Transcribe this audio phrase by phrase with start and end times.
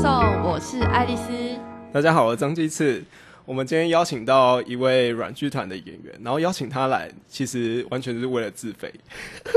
[0.00, 0.10] 送，
[0.42, 1.30] 我是爱丽丝。
[1.92, 3.04] 大家好，我是张继次。
[3.44, 8.90] 我们今天邀请到一位软剧团的演员，然后邀请他来，其实完全是为了自肥。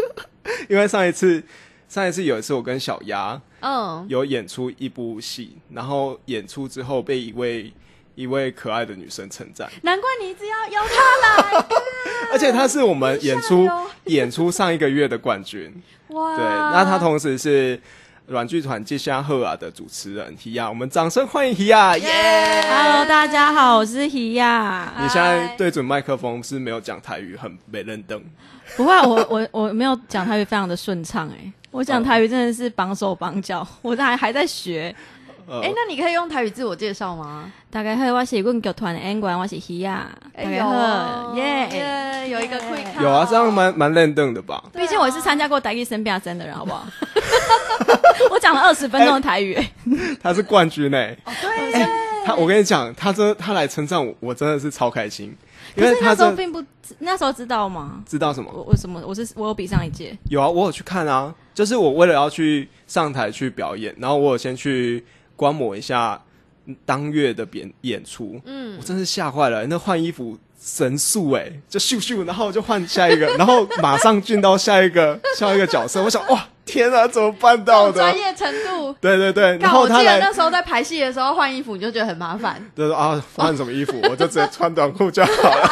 [0.67, 1.41] 因为上一次，
[1.87, 7.71] 上一次有一次我跟小鸭嗯，有演出一部戏，然后演出之后被一位
[8.15, 11.65] 一位可爱的女生称赞，难怪你一直要邀他来，
[12.33, 13.65] 而且她是我们演出
[14.07, 15.73] 演出上一个月的冠军。
[16.09, 16.35] 哇！
[16.35, 17.79] 对，那她同时是
[18.27, 21.97] 软剧团《接下赫尔》的主持人希亚，我们掌声欢迎希亚！
[21.97, 24.93] 耶！Hello，大家好，我是希亚。
[24.97, 28.21] 你现在对准麦克风是没有讲台语，很没认登。
[28.77, 34.95] 不会啊，我 我我没有讲台语非常的顺畅哎，我讲台语真的是绑手绑脚，我还还在学。
[35.45, 37.51] 呃哎、那你可以用台语自我介绍吗？
[37.69, 40.07] 大家好，我是阮剧团的演员，我是希亚。
[40.33, 41.67] 大家有好，耶！
[41.73, 44.63] 耶，有一个 quick，有啊，这样蛮蛮认登的吧？
[44.71, 46.87] 毕竟我是参加过台语生变真的人，好不好？
[48.31, 49.71] 我讲了二十分钟的台语，哎
[50.21, 51.79] 他是冠军呢、哦对。
[51.79, 51.87] 耶，
[52.25, 55.35] 他我跟你讲，他真他来称赞我，我真的是超开心，
[55.75, 56.63] 因为他可是那时候并不
[56.99, 58.03] 那时候知道吗？
[58.05, 58.51] 知道什么？
[58.53, 59.01] 我我什么？
[59.05, 65.03] 我是我有比上一届，有啊，我有去看啊，就是我为了要去上台去表演，然后我有先去
[65.35, 66.21] 观摩一下
[66.85, 68.77] 当月的演演出，嗯。
[68.77, 77.99] 我真是吓坏了，那换衣服神速哎、就咻咻，然后就换下一个，然后马上进到下一个下一个角色，我想哇，天啊，怎么办到的？
[77.99, 78.95] 专业程度。
[79.01, 82.63] 对对对，然看，我记后他来得那时候在排戏的时候换衣服，你就觉得很麻烦。
[82.75, 85.69] 就说啊，换什么衣服，我就直接穿短裤就好了。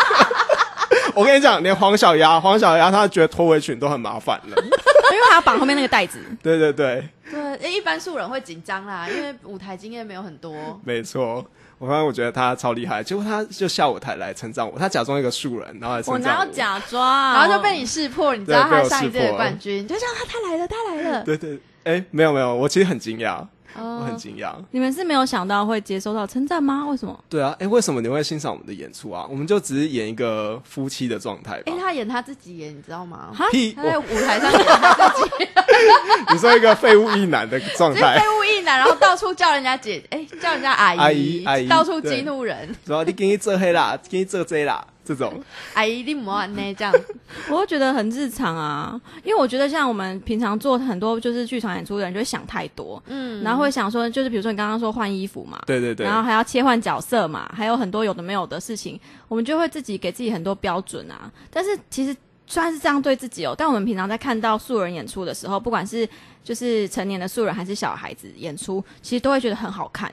[1.15, 4.55] 我跟你讲，连黄小鸭，黄小鸭他觉得脱围裙都很麻烦了。
[4.63, 6.19] 因为她要绑后面那个带子。
[6.41, 10.79] 对对对，对，诶一般素人会紧张啦，因为舞台经验没有很多。
[10.85, 11.45] 没错。
[11.81, 17.33] 我发现我觉得他超厉害，结果他就下舞台来称赞我，他假装一个素人，然后来我称赞哪有假装？
[17.33, 21.23] 然后就被你识破，你知道他上一届的冠军，你就想他他来了，他来了。
[21.23, 23.43] 对对，哎、没有没有，我其实很惊讶，
[23.75, 24.53] 我哦很惊讶。
[24.71, 26.85] 你们是没有想到会接收到称赞吗？
[26.87, 27.17] 为什么？
[27.29, 29.25] 对啊，哎、为什么你会欣赏我们的演出啊？
[29.29, 31.73] 我们就只是演一个夫妻的状态吧哎、。
[31.79, 33.29] 他演他自己演，你知道吗？
[33.35, 35.47] 他在舞台上演他自己，
[36.31, 45.33] 你说一个废物一男的状态废，物一男，然后到处叫人家姐，哎、叫人家阿姨，阿姨阿姨到处激怒人，主要你给你这黑啦，给你这这啦，这种。
[45.73, 46.93] 阿姨你莫安呢这样，
[47.49, 61.31] 我会觉得很日常啊，因为我觉得像我们平常做很多就是剧场演出的人，就会想太多，嗯，然后会想说，就是比如说你刚刚说换衣服嘛，对对对，然后还要切换角色嘛，还有很多有的没有的事情，我们就会自己给自己很多标准啊。
[61.49, 62.15] 但是其实
[62.47, 66.07] 虽然是这样对自己哦，但我们平常在看到素人演出的时候，不管是
[66.43, 70.11] 就是成年的素人还是小孩子演出，其实都会觉得很好看。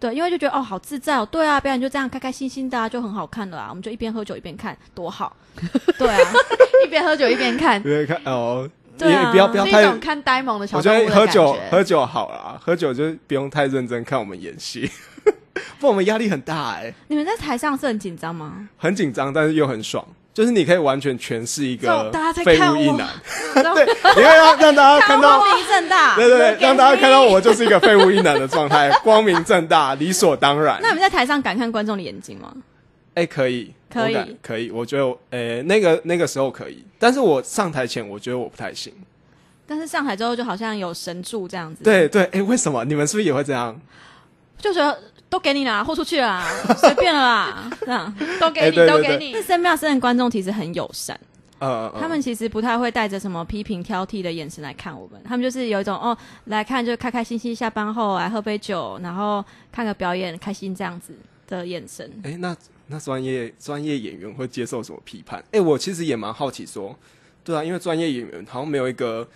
[0.00, 3.66] 对，因为就觉得哦，好自在哦，对啊，表演就这样开开心心的、啊，就很好看了啊。
[3.70, 5.36] 我们就一边喝酒一边看，多好。
[5.98, 6.18] 对啊，
[6.86, 11.56] 一边喝酒一边看，别看哦，对啊也不要不要太是一种看呆萌的小我觉动物的感得喝酒。
[11.70, 14.88] 喝酒好啦，喝酒就不用太认真看我们演戏，
[15.80, 18.68] 不然我们压力很大哎、你们在台上是很紧张吗？
[18.76, 20.06] 很紧张，但是又很爽，
[20.38, 22.12] 就是你可以完全诠释一个
[22.44, 23.08] 废物一男，
[23.74, 23.84] 对，
[24.14, 26.14] 你会让让大家看到，光明正大。
[26.14, 30.90] 对对对，让大家看到我就是一个废物一男的状态，光明正大，理所当然那。
[30.90, 32.54] 你们在台上敢看观众的眼睛吗？
[33.14, 38.92] 哎、可以，可以可以，我觉得我，呃、那个那个时候可以，但是我上台前我觉得我不太行。
[39.66, 41.82] 但是上台之后就好像有神助这样子。
[41.82, 43.76] 对对，哎、为什么你们是不是也会这样？
[44.56, 44.96] 就觉得
[45.30, 48.14] 都给你啦，豁出去了啦， 随便了啦，这样。
[48.40, 49.42] 都给你，都给你那。
[49.42, 51.18] 森妙森的观众其实很友善，
[51.58, 61.12] 呃，呃他们其实不太会带着什么批评挑剔的眼神来看我们，他们就是有一种哦来看就开开心心，下班后来喝杯酒，然后看个表演，开心这样子
[61.46, 62.10] 的眼神。
[62.24, 62.56] 哎、那
[62.86, 65.44] 那专业专业演员会接受什么批判？
[65.52, 66.98] 哎、我其实也蛮好奇说，
[67.44, 69.28] 对啊，因为专业演员好像没有一个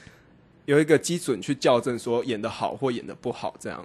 [0.64, 3.84] 有一个基准去校正说演的好或演的不好这样。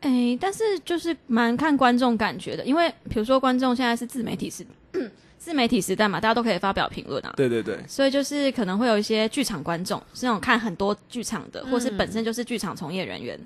[0.00, 4.64] 哎，但是就是蛮看观众感觉的，因为比如说观众现在是自媒体时
[5.38, 7.32] 自媒体时代嘛，大家都可以发表评论啊。
[7.34, 13.38] 对对对，所以就是可能会有一些剧场观众，是那种看很多剧场的，或是本身就是剧场从业人员，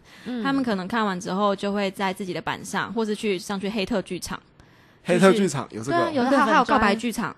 [0.42, 4.40] 他们可能看完之后就会在自己的板上，或是去上去黑特剧场，
[5.04, 7.34] 黑特剧场有这对啊，个有这个粉专的还有告白剧场。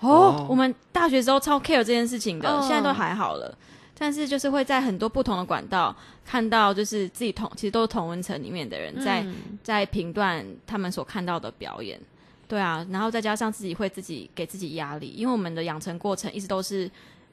[0.00, 3.56] 哦我们大学时候超 care 这件事情的，哦现在都还好了。
[3.98, 5.94] 但是就是会在很多不同的管道
[6.24, 12.00] 看到，就是自己同其实都是同温层里面的人在、嗯在评断他们所看到的表演。
[12.46, 16.88] 对啊，然后再加上自己会自己给自己压力，因为我们的养成过程一直都是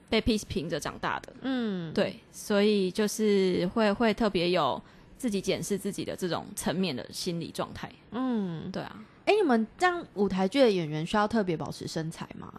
[0.09, 4.81] 被批评着长大的，嗯，对，所以就是会会特别有
[5.17, 7.91] 自己检视自己的这种层面的心理状态。
[8.09, 12.51] 嗯，对啊，哎、你们这样舞台剧的演员需要特别保持身材吗？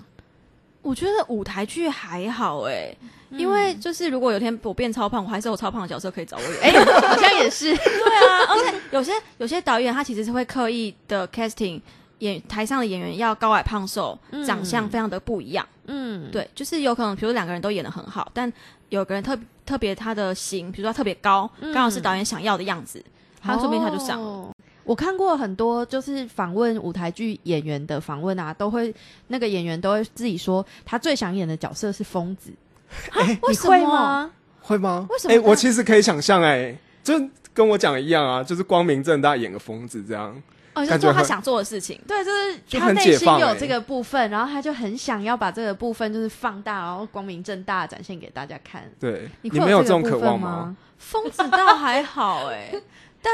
[0.84, 6.60] 我觉得舞台剧还好哎、嗯因为就是如果有一天我变超胖，我还是有超胖的角色可以找我演。
[6.62, 11.80] 哎、好像也是， 对啊，而且有些有些导演他其实是会刻意的 casting
[12.18, 15.66] 演台上的演员要高矮胖瘦，嗯长相非常的不一样。
[15.86, 18.52] 嗯，对，就是有可能，比如两个人都演的很好，但
[18.90, 19.36] 有个人特
[19.66, 23.04] 特别他的型，比如说他特别高，刚好是导演想要的样子，
[23.42, 24.28] 他说不定他就上了。
[24.28, 24.52] 哦
[24.84, 28.94] 我看过很多就是访问舞台剧演员的访问啊，都会
[29.28, 32.50] 那个演员都会自己说，他最想演的角色是疯子。
[33.26, 33.70] 你为什么？
[33.70, 34.30] 会吗？
[34.60, 35.06] 会吗？
[35.10, 37.14] 为什么哎、我其实可以想象，哎，就
[37.52, 40.40] 跟我讲的一样啊，就是光明正大演个疯子这样。
[40.74, 42.00] 哦，就是做他想做的事情。
[42.06, 42.32] 对，就
[42.78, 48.82] 是他内心有这个部分，然后他就很想要把这个部分就是放大，然后光明正大展现给大家看。
[48.98, 50.76] 对，你你没有这种渴望吗？？
[50.98, 52.74] 疯子倒还好哎、
[53.22, 53.32] 但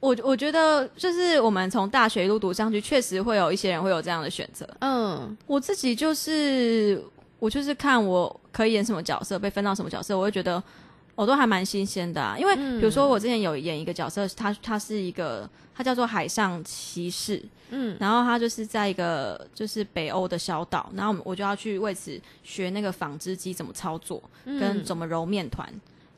[0.00, 4.66] 我我觉得就是我们从大学一路读上去，确实会有一些人会有这样的选择。
[4.80, 7.02] 嗯我自己就是
[7.38, 10.62] 我就是看我可以演什么角色，被分到什么角色，我会觉得
[11.14, 12.34] 我都还蛮新鲜的、啊。
[12.38, 25.68] 因为嗯比如说我之前有演一个角色，他他是一个他叫做海上骑士，嗯然后他就是在一个就是北欧的小岛，然后我就要去为此学那个纺织机怎么操作，跟怎么揉面团。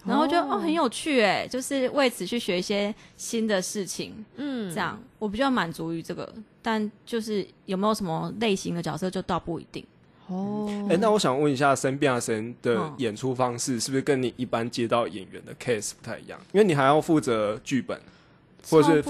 [0.04, 9.84] 然后我觉得哦很有趣哎，就是为此去学一些新的事情，嗯这样我比较满足于这个，但就是有没有什么类型的角色就倒不一定。
[10.28, 16.40] 哦哎、那我想问一下，申变神的嗯演出方式是不是跟你一般接到演员的 case 不太一样？
[16.52, 18.00] 因为你还要负责剧本，
[18.70, 19.02] 或者是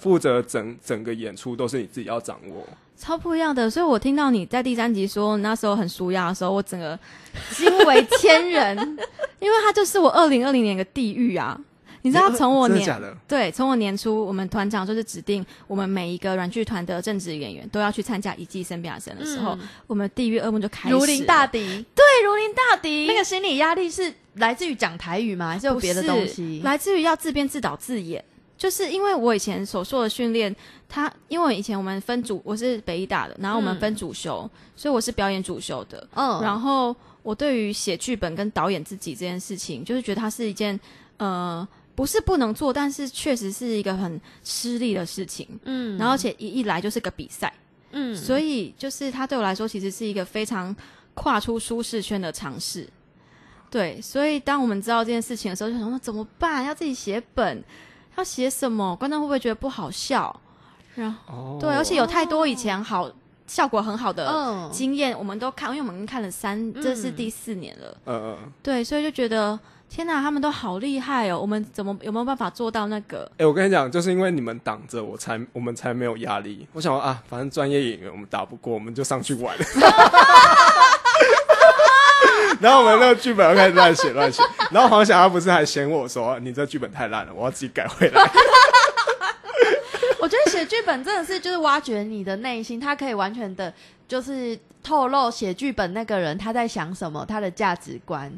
[0.00, 2.66] 负责整整个演出都是你自己要掌握。
[3.00, 3.70] 超不一样的。
[3.70, 6.98] 所以我听到你在第三集说那时候很舒压的时候，我整个
[7.50, 8.78] 惊为天人，
[9.40, 11.58] 因为它就是我二零二零年的地狱啊！
[12.02, 13.16] 你知道，从我年？
[13.28, 21.58] 对，从我年初，我们团长就是指定我们每一个软剧团的正职演员都要去参加一季生比亚森的时候，我们地狱噩梦就开始了如临大敌，
[21.94, 25.50] 对如临大敌，那个心理压力是来自于讲台语吗？
[25.50, 26.62] 还是有别的东西？
[26.64, 28.24] 来自于要自编自导自演。
[28.60, 30.54] 就是因为我以前所做的训练，
[30.86, 36.06] 他因为以前我们分组，我是北医大的，然后我们分主修，所以我是表演主修的。
[36.12, 40.78] 嗯然后我对于写剧本跟导演自己这件事情，就是觉得它是一件
[41.16, 45.48] 呃不是不能做，但是确实是一个很吃力的事情。
[45.64, 47.50] 嗯然后而且一一来就是个比赛，
[47.92, 50.76] 嗯所以就是它对我来说其实是一个非常
[51.14, 52.86] 跨出舒适圈的尝试。
[53.70, 56.62] 对，所以当我们知道这件事情的时候，就想说怎么办？
[56.64, 57.64] 要自己写本，
[58.16, 58.94] 要写什么？
[58.96, 60.34] 观众会不会觉得不好笑？
[60.94, 63.10] 然后哦，对，而且有太多以前好
[63.46, 67.96] 效果很好的嗯经验，我们都看，因为我们已经看了三，这是嗯第四年了。
[68.06, 69.58] 嗯嗯，对，所以就觉得
[69.88, 71.38] 天哪，他们都好厉害哦！
[71.40, 73.30] 我们怎么有没有办法做到那个？
[73.38, 76.66] 哎、我跟你讲，就是因为你们挡着我才，我们才没有压力。
[76.72, 79.56] 我想说啊，反正专业演员我们打不过，我们就上去玩。
[82.60, 88.22] 然后我们那个剧本又开始乱写乱写，然后黄小他不是还嫌我说你这剧本太烂了，我要自己改回来。
[90.20, 93.72] 我觉得写剧本真的是就是挖掘你的内心，他可以完全的，
[94.06, 98.30] 就是透露写剧本那个人他在想什么，他的价值观，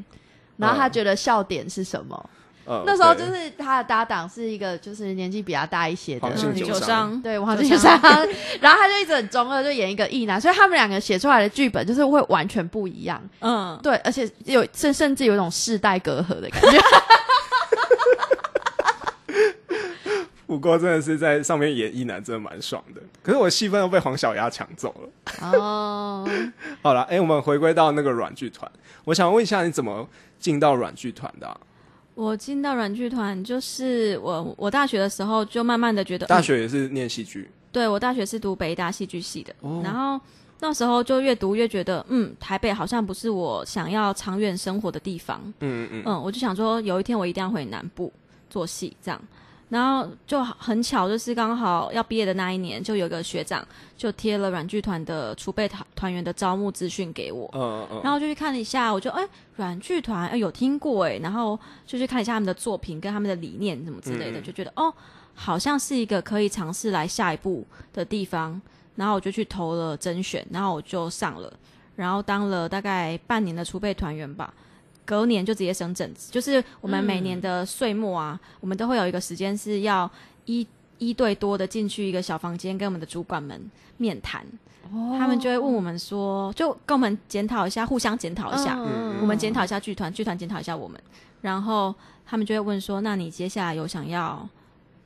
[0.57, 2.31] 然后他觉得笑点是什么。
[2.65, 6.89] 呃，那时候就是他的搭档是一个就是年纪比较大一些的黄信嗯，酒酒商。
[6.89, 8.01] 商，对，王酒俊山，
[8.61, 13.21] 然后他就一直很中二，就演一个异男，所以他们两个写出来的剧本就是会完全不一样。
[13.41, 16.79] 嗯，对，而且有甚甚至有一种世代隔阂的感觉。
[20.47, 25.09] 不过真的是在上面演一男真的蛮爽的，可是我戏份都被黄小丫抢走了。
[25.41, 26.29] 哦，
[26.83, 28.71] 好了，哎、我们回归到那个软剧团，
[29.05, 30.07] 我想问一下，你怎么
[30.39, 31.59] 进到软剧团的啊、
[32.15, 39.81] 我进到软剧团，就是我我大学的时候就慢慢的觉得，大嗯学也是念戏剧，对我大学是读北大戏剧系的，哦。
[39.83, 40.21] 然后
[40.61, 46.03] 那时候就越读越觉得，嗯，台北好像不是我想要长远生活的地方，嗯嗯。
[46.05, 48.13] 嗯，我就想说有一天我一定要回南部
[48.51, 49.21] 做戏这样。
[49.73, 59.27] 然后就很巧，就是刚好要毕业的那一年，就有个学长就贴了软剧团的储备团团员的招募资讯给我，嗯嗯，然后就去看了一下，我就哎，
[59.57, 64.93] 软剧团哎有听过哎，然后就去看一下他们的作品跟他们的理念什么之类的，就觉得哦，
[65.35, 68.61] 好像是一个可以尝试来下一步的地方。
[68.95, 71.51] 然后我就去投了甄选，然后我就上了，
[71.97, 74.53] 然后当了大概半年的储备团员吧。
[75.05, 80.11] 隔年就直接升正职，就是我们每年的岁末啊，我们都会有一个时间是要
[80.47, 80.67] 一
[80.99, 83.61] 一对多的进去一个小房间，跟我们的主管们
[83.97, 84.47] 面谈。
[85.19, 91.01] 他们就会问我们说，就跟我们检讨一下，互相检讨一下，嗯我们检讨一下剧团，剧团检讨一下我们，
[91.41, 91.95] 然后
[92.27, 94.47] 他们就会问说，那你接下来有想要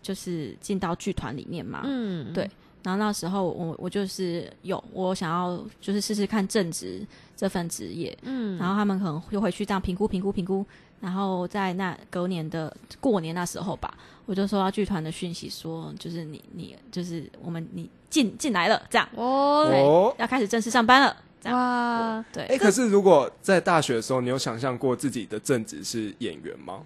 [0.02, 1.82] 就是进到剧团里面吗？
[1.84, 2.50] 嗯，对
[2.86, 7.04] 然后那时候我我就是有我想要就是试试看正职
[7.36, 10.64] 这份职业，嗯，然后他们可能就回去这样评估评估评估，
[11.00, 13.92] 然后在那隔年的过年那时候吧，
[14.24, 22.44] 我就收到剧团的讯息说，就是你你就是我们你进进来了，这样哦，要开始正式上班了，这样哇，对。
[22.44, 26.82] 哎，可是如果在大学的时候，你有想象过自己的正职是演员吗？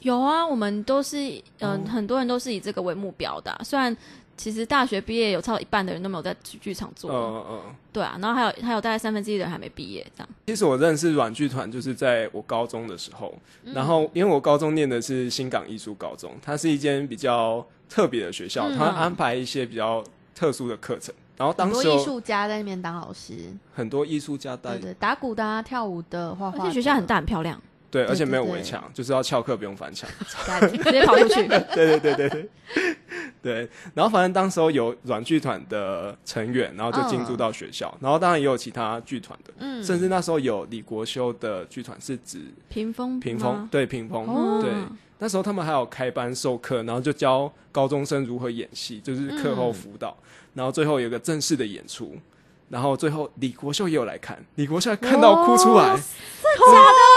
[0.00, 1.16] 有啊，我们都是
[1.58, 1.80] 嗯、哦。
[1.88, 3.96] 很多人都是以这个为目标的啊、虽然
[4.38, 7.74] 其实大学毕业有超过一半的人都没有在剧剧场做，嗯嗯嗯。
[7.92, 10.28] 对啊，然后还有还有大概三分之一的人还没毕业，这样。
[10.46, 20.02] 其实我认识软剧团就是在我高中的时候，嗯然后因为我高中念的是新港艺术高中，它是一间比较特别的学校，嗯它安排一些比较
[20.34, 21.14] 特殊的课程。
[21.36, 23.34] 然后当时很多艺术家在那边当老师，
[23.72, 30.08] 很多艺术家带对对，打鼓的啊，跳舞的，画画且学校很大很漂亮，对，而且没有围墙，就是要翘课不用翻墙。
[30.60, 31.46] 直接跑出去。
[31.74, 32.48] 对对对对对
[33.42, 33.68] 对。
[33.94, 44.70] 然后反正当时候有软剧团的成员，然后就进驻到学校，然后当然也有其他剧团的，嗯，甚至那时候有李国修的剧团是指屏风屏风吗，对屏风，哦对。
[45.20, 50.16] 那时候他们还有开班授课，然后就教高中生如何演戏，就是课后辅导，
[50.54, 52.16] 然后最后有个正式的演出，
[52.68, 55.98] 然后最后李国秀也有来看，李国秀看到哭出来，哦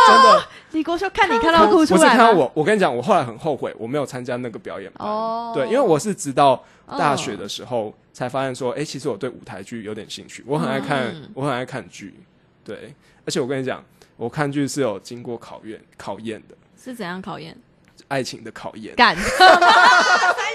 [0.08, 5.52] 真的，李国秀看你看到哭出不是看到我，我跟你讲，我后来很后悔，我没有参加那个表演班，哦。
[5.54, 6.64] 对，因为我是直到
[6.98, 11.30] 大学的时候才发现说，哎、其实我对舞台剧有点兴趣，我很爱看，嗯。
[11.34, 12.14] 我很爱看剧，
[12.64, 12.94] 对，
[13.26, 13.84] 而且我跟你讲，
[14.18, 17.58] 我看剧是有经过考验考验的，是怎样考验？
[18.08, 18.96] 爱情的考验。
[18.96, 19.16] 干，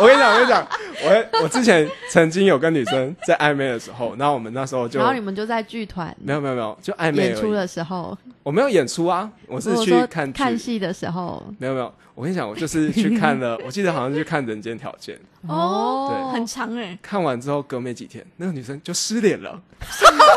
[0.00, 0.66] 我跟你讲，我跟你讲，
[1.04, 7.24] 我我之前曾经有跟女生在暧昧的时候，然后我们那时候就然后你们就在剧团没有没有没有，就暧昧。
[7.24, 10.30] 演出的时候，我没有演出啊，我是去看。
[10.32, 15.14] 看戏的时候，没有没有，我跟你讲，我就是去看了， 我记得好像是去看《人间条件》，
[15.52, 16.32] 哦，对。
[16.32, 20.24] 很长哎、看完之后隔没几天，那个女生就失联了，为什么？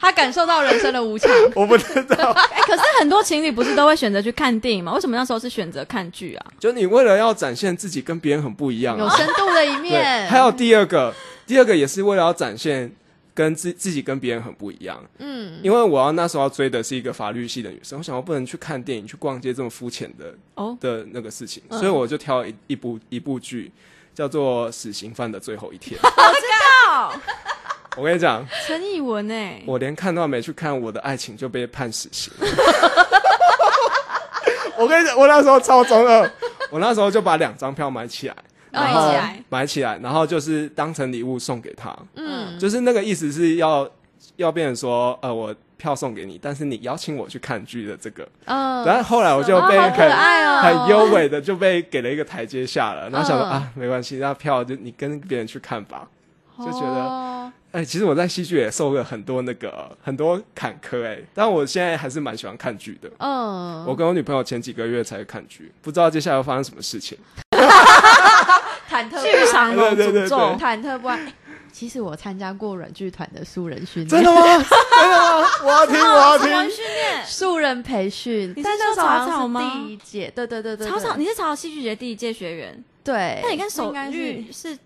[0.00, 2.30] 他感受到人生的无常， 我不知道。
[2.30, 4.92] 哎、可是很多情侣不是都会选择去看电影吗？
[4.94, 6.46] 为什么那时候是选择看剧啊？
[6.58, 11.14] 就你为了要展现自己跟别人很不一样有啊，深度的一， 面，还有第二个，
[11.46, 12.92] 第二个也是为了要展现
[13.34, 15.02] 跟自自己跟别人很不一样。
[15.18, 23.70] 嗯，因为我要那时候要追的是一个法律系的女生，我想我不能去看电影、去逛街这么肤浅的哦，的那个事情，嗯所以我就挑一一部一部剧，
[24.14, 25.98] 叫做《死刑犯的最后一天》。
[26.88, 27.12] 靠，
[27.98, 32.32] 我跟你讲，陈以文哎、我连看都还没去看，我的爱情就被判死刑。
[34.78, 36.30] 我跟你讲，我那时候超中二，
[36.70, 38.36] 我那时候就把两张票买起来，
[38.70, 39.44] 然买后起来。
[39.48, 43.90] 买起来，然后就是当成礼物送给他，嗯，就是那个意思是要
[44.36, 50.08] 要变成说，呃，我票送给你，但是你邀请我去看剧的这个，嗯，然后后来我就被很
[50.62, 53.50] 很优美的就被给了一个台阶下了，然后想说、嗯。
[53.50, 56.06] 啊，没关系，那票就你跟别人去看吧。
[56.58, 63.10] 就觉得哦哎、其实我在戏剧也受了很多那个很多坎坷哎、但我现在还是蛮喜欢看剧的。
[63.18, 67.18] 嗯，我跟我女朋友前几个月才看剧，不知道接下来会发生什么事情。
[68.90, 71.24] 忐忑剧场有对对对诅咒，忐忑不安。
[71.26, 71.32] 哎
[71.70, 74.42] 其实我参加过软剧团的素人训练，真的吗？
[74.42, 75.46] 真的吗？
[75.62, 76.48] 我要听，我要听。
[76.48, 77.24] 什么训练？
[77.26, 84.76] 素人培训，你是草草吗第一届，对对对对，草草，你是草草戏剧节第一届学员，对，那你跟手应该是律是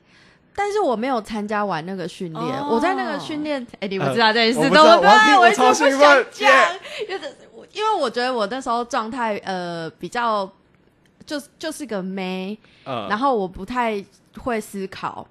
[0.54, 2.68] 但是我没有参加完那个训练，哦。
[2.72, 5.10] 我在那个训练，哎、你们呃知道这件事我不对不对？
[5.24, 6.50] 知道我一直不我超兴奋想讲。
[6.50, 10.50] 耶，因为我因为我觉得我那时候状态呃比较
[11.24, 13.06] 就就是个妹，呃。
[13.08, 14.04] 然后我不太
[14.38, 15.26] 会思考，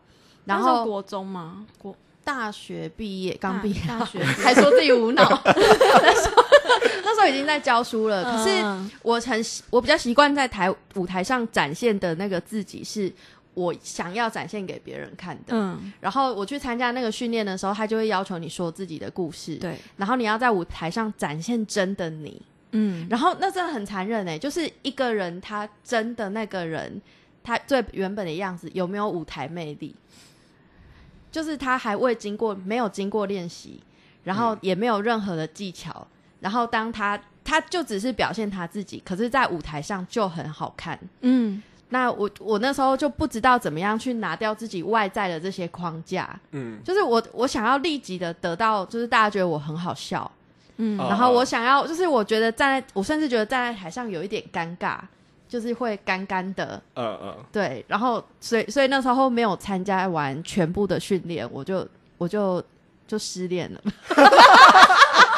[0.45, 1.65] 然后国中吗？
[1.77, 6.43] 国大学毕业刚毕业，大学还说自己无脑， 那时候
[7.03, 8.49] 那时候已经在教书了，可是。
[8.63, 13.11] 嗯我很习我比较习惯在台舞台上展现的那个自己，是
[13.53, 15.49] 我想要展现给别人看的。
[15.49, 22.41] 嗯，然后我去参加那个训练的时候，他就会要求你说自己的故事，对，然后你要在舞台上展现真的你。
[22.71, 27.01] 嗯，然后那真的很残忍哎，就是一个人他真的那个人，
[27.43, 29.93] 他最原本的样子有没有舞台魅力？
[31.29, 33.81] 就是他还未经过没有经过练习，
[34.23, 36.07] 然后也没有任何的技巧，
[36.39, 40.97] 然后当他他就只是表现他自己，可是在舞台上就很好看。
[41.21, 41.61] 嗯，
[41.93, 50.31] 那我我那时候就不知道怎么样去拿掉自己外在的这些框架，嗯，就是我我想要立即的得到，就是大家觉得我很好笑，
[50.77, 54.99] 嗯哦然后我想要，就是我觉得站在，我甚至觉得站在台上有一点尴尬，
[55.49, 57.83] 就是会干干的，嗯嗯，对。
[57.89, 61.85] 然后所以所以那时候没有参加完全部的训练，我就
[62.17, 62.63] 我就
[63.05, 63.81] 就失恋了。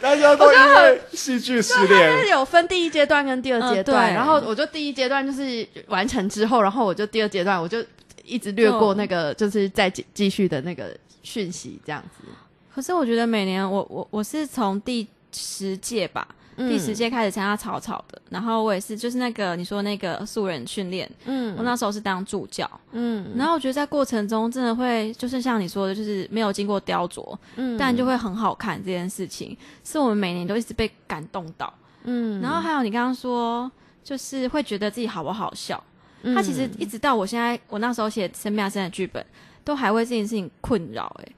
[0.00, 7.84] 大家都因为戏剧失恋，就是，有分第一阶段跟第二阶段，嗯然后我就第一阶段就是完成之后，然后我就第二阶段我就
[8.24, 12.26] 一直略过那个，就是再继继续的那个讯息这样子。
[12.74, 16.26] 可是我觉得每年我我我是从第十届吧，
[16.68, 21.54] 第十届开始参加草草的，然后我也是就是那个你说那个素人训练，嗯。
[21.56, 23.32] 我那时候是当助教，嗯。
[23.34, 27.78] 然后我觉得在过程中真的会就是像你说的，就是没有经过雕琢，嗯。
[27.78, 31.72] 但就会很好看这件事情，是我们每年都一直被感动到。
[32.04, 32.40] 嗯。
[32.40, 33.70] 然后还有你刚刚说，
[34.04, 35.82] 就是会觉得自己好不好笑，
[36.22, 36.84] 嗯他其实一。
[36.84, 39.24] 直到我现在，我那时候写《生命生的剧本，
[39.62, 41.28] 都还为这件事情困扰哎、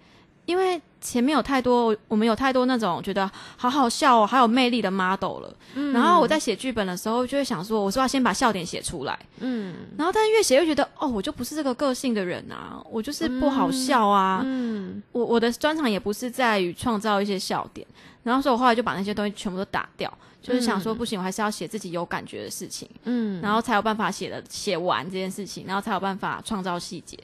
[0.52, 5.56] 因为前面有太多，我们有太多那种觉得好好笑哦，好有魅力的 model 了。
[5.74, 9.18] 嗯然后我在写剧本的时候，就会想说，我说要先把笑点写出来。
[9.40, 14.42] 嗯然后但是越写越觉得，哦，我就不是这个个性的人啊，我就是不好笑啊。
[14.44, 17.86] 嗯我我的专长也不是在于创造一些笑点，
[18.22, 22.86] 然后所以我后来就把那些东西全部都打掉，就是想说不行，我还是要写自己有感觉的事情。
[23.04, 27.18] 嗯然后才有办法写的写完这件事情，然后才有办法创造细节。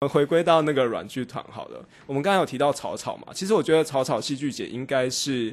[0.00, 5.52] 我回归到那个软剧团好了，我们刚才有提到草草嘛，其实我觉得草草戏剧节应该是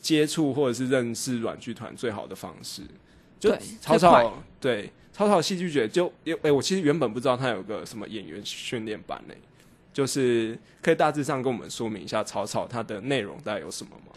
[0.00, 2.82] 接触或者是认识软剧团最好的方式。
[3.38, 9.34] 就对草草对草草戏剧节就诶、我其实原本不知道它有个什么演员训练班呢、
[9.92, 14.12] 就是可以大致上跟我们说明一下草草它的内容大概有什么吗？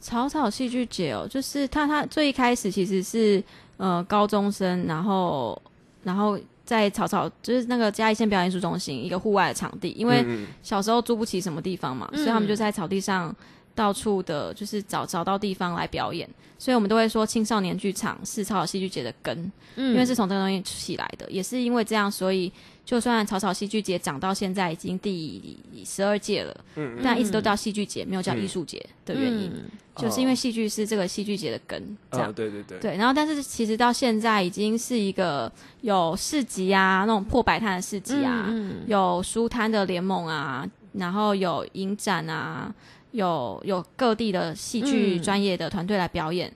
[0.00, 3.42] 草草戏剧节哦，就是他他最一开始其实是
[3.78, 5.60] 呃高中生，然后
[6.02, 6.38] 然后
[6.68, 13.34] 在草草就是那个嘉义县表演艺术中心一个户外的场地，因为嗯小时候租不起什么地方嘛，嗯所以他们就在草地上
[13.74, 16.28] 到处的，就是找找到地方来表演。
[16.58, 22.52] 所以我们都会说青少年剧场是草草戏剧节的根，嗯因为是从这个东西起来的，也是因为这样，所以
[22.84, 25.56] 就算草草戏剧节长到现在已经第
[25.86, 26.54] 十二届了，
[27.02, 32.32] 但一直都叫戏剧节，没有叫嗯艺术节的原因，嗯就是因为戏剧是这个戏剧节的根，这样呃，。
[32.32, 35.50] 对对对，对，然后但是其实到现在已经是一个
[35.80, 38.84] 有市集啊，那种破百摊的市集啊，嗯。
[38.86, 42.72] 有书摊的联盟啊，然后有影展啊，
[43.10, 45.22] 有有各地的戏剧嗯。
[45.22, 46.52] 专业的团队来表演，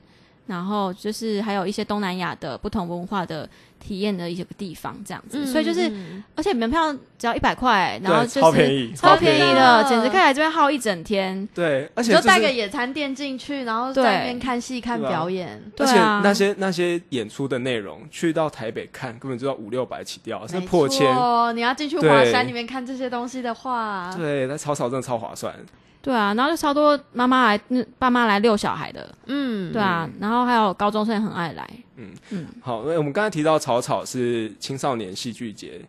[0.47, 11.49] 然后就是还有一些东南亚的不同文化的体验的一些地方，这样子，嗯所以就是嗯而且门票只要一百块，然后就是超便宜超便宜的，简直可以来这边耗一整天。
[11.55, 21.07] 对，而你且是就带个野餐垫进去，然后在那边看戏看对啊表演，而且对啊那些那些演出的内容，去到台北看根本就要五六百起跳，是破千。
[21.15, 25.55] 哦你要进去华山里面看这些东西的话，对，那草草真的超划算。
[26.03, 32.11] 对啊，然后就超多妈妈来，嗯爸妈来遛小孩的，嗯，对啊，然后还有高中生也很爱来，嗯。
[32.31, 32.47] 嗯。
[32.61, 35.81] 好，那我们刚才提到草草是青少年戏剧节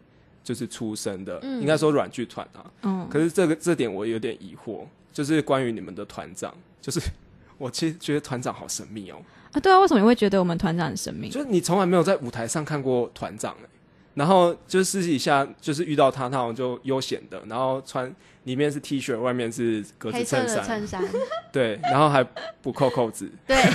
[0.43, 1.59] 就是出身的，嗯。
[1.59, 2.63] 应该说软剧团啊。
[2.83, 7.01] 嗯，可是这个这点我有点疑惑，就是关于你们的团长，就是
[7.57, 9.17] 我其实觉得团长好神秘哦，
[9.51, 11.29] 啊，对啊，为什么你会觉得我们团长很神秘？
[11.29, 13.67] 就是你从来没有在舞台上看过团长哎、
[14.13, 21.03] 然后就是私底下就是遇到他，他好像就悠闲的，然后穿里面是 T 恤，外面是格子的衬衫，衬衫，
[21.51, 22.23] 对，然后还
[22.61, 23.71] 不扣扣子，对， 因为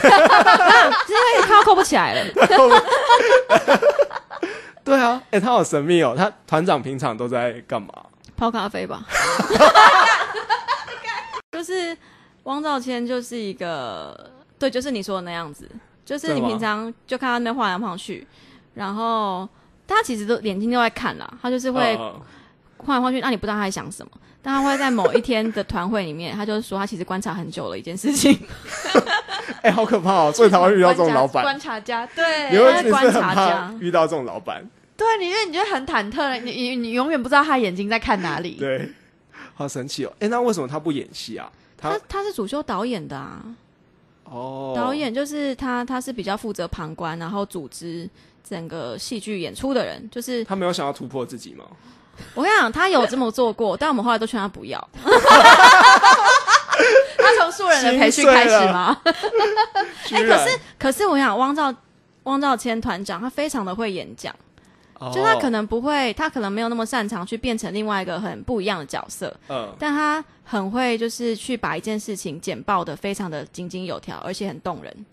[1.47, 2.25] 他扣不起来了。
[4.85, 7.89] 对啊，哎、他好神秘哦，他团长平常都在干嘛？
[8.37, 9.05] 泡咖啡吧。
[11.53, 11.97] 就是
[12.45, 15.69] 汪兆谦就是一个，对，就是你说的那样子，
[16.07, 18.27] 就是你平常就看他那边晃来晃去，
[18.75, 19.47] 然后
[19.89, 22.15] 他其实都眼睛都在看啦，他就是会呃
[22.77, 28.39] 晃来晃去，那你不知道他在想什么，但他会在某一天的团会里面，他就是说他其实观察很久了一件事情，
[29.63, 30.33] 哎、好可怕哦！
[30.33, 31.43] 所以才会遇到这种老板。
[31.45, 34.65] 观察家，对，你会他你是很观察怕家遇到这种老板，
[34.97, 38.53] 对，你因为你就很忐忑，你你你永远不知道他眼睛在看哪里。
[38.53, 38.93] 对，
[39.55, 40.13] 好神奇哦！
[40.21, 41.51] 哎、那为什么他不演戏啊？
[41.77, 43.43] 他他他是主修导演的啊，
[44.25, 48.09] 哦，导演就是他，他是比较负责旁观，然后组织
[48.49, 50.09] 整个戏剧演出的人。
[50.11, 51.65] 就是他没有想要突破自己吗？
[52.35, 54.89] 我跟你讲，他有这么做过，但我们后来都劝他不要。
[57.19, 58.97] 他从素人的培训开始吗？
[60.11, 61.75] 哎、可是可是我想汪兆
[62.25, 64.35] 汪兆谦团长，他非常的会演讲，
[64.99, 75.07] 哦就他可能不会，他可能没有那么擅长去变成另外一个很不一样的角色，嗯但他很会就是去把一件事情简报的非常的井井有条，而且很动人。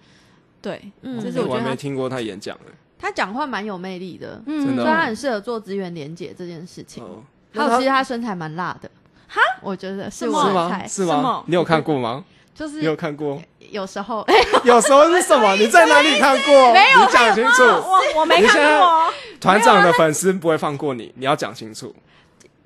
[0.61, 2.71] 对，嗯这是哎我没听过他演讲的。
[2.97, 7.03] 他讲话蛮有魅力的，嗯真的哦所以他很适合做资源连结这件事情。
[7.03, 7.21] 哦，
[7.53, 8.89] 还有，其实他身材蛮辣的，
[9.27, 10.47] 哈，我觉得是是吗？
[10.47, 11.43] 我的菜，是什么吗？
[11.47, 12.23] 你有看过吗？
[12.53, 13.41] 就是你有看过？
[13.71, 14.25] 有时候
[14.63, 15.55] 有时候是什么？
[15.59, 16.73] 你在哪里看过？
[16.73, 17.63] 没有你讲清楚。
[17.63, 21.93] 我我没你现在看过，团长的粉丝不会放过你，你要讲清楚。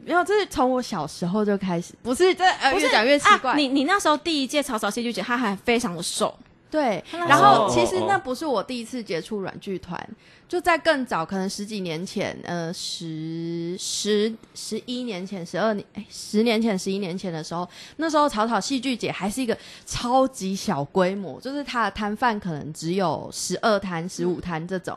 [0.05, 3.51] 没有，这是从我小时候就开始，不是这呃不是越讲越奇怪。
[3.51, 3.55] 啊。
[3.55, 6.37] 你你那时候第一届草草戏剧节，他还非常的瘦，
[6.71, 9.99] 对，然后哦其实哦那不是我第一次接触软剧团，
[10.47, 24.95] 就在更早，可能十几年前，呃，十十十一年前，十二年，哎，十年前，十一年前的时候，那时候草草戏剧节还是一个超级小规模，就是它的摊贩可能只有十二摊、十五摊这种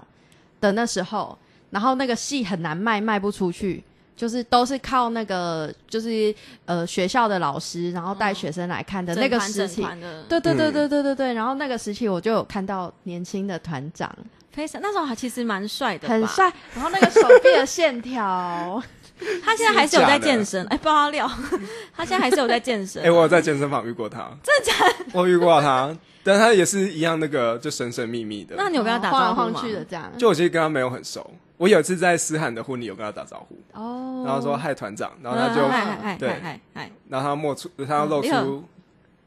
[0.60, 1.38] 的那时候，
[1.70, 3.82] 然后那个戏很难卖，卖不出去。
[4.16, 9.82] 就是都是靠那个，就是呃学校的老师，然后带学生来看的那个时期，
[10.28, 14.10] 对对对嗯对对对对，然后那个时期我就有看到年轻的团长。
[14.52, 16.26] 非常那时候还其实蛮帅的，很。
[16.26, 18.82] 帅，然后那个手臂的线条，
[19.42, 21.26] 他现在还是有在健身，哎，爆他料，
[21.96, 23.00] 他现在还是有在健身。
[23.04, 25.04] 哎、我有在健身房遇过他，真的假的？
[25.14, 28.54] 我遇过他，但他也是一样那个就神神秘秘的。
[28.56, 29.52] 那你有跟他打招呼吗？
[29.54, 38.64] 晃去的这样，就我其实跟他没有很熟，我有一次在思涵的婚礼有跟他打招呼，哦，然后说嗨团长，然后他就，嗨嗨嗨对嗨嗨嗨，然后他冒出，他要露出，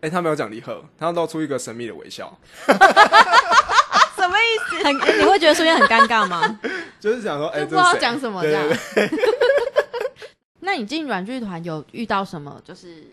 [0.01, 4.83] 哎、他没有讲离合，他要露出一个神秘的微笑，什么意思？
[4.83, 6.59] 很你会觉得瞬间很尴尬吗？
[6.99, 8.65] 就是想说，哎、就不知道讲什么这样。
[10.61, 13.03] 那你进软剧团有遇到什么就是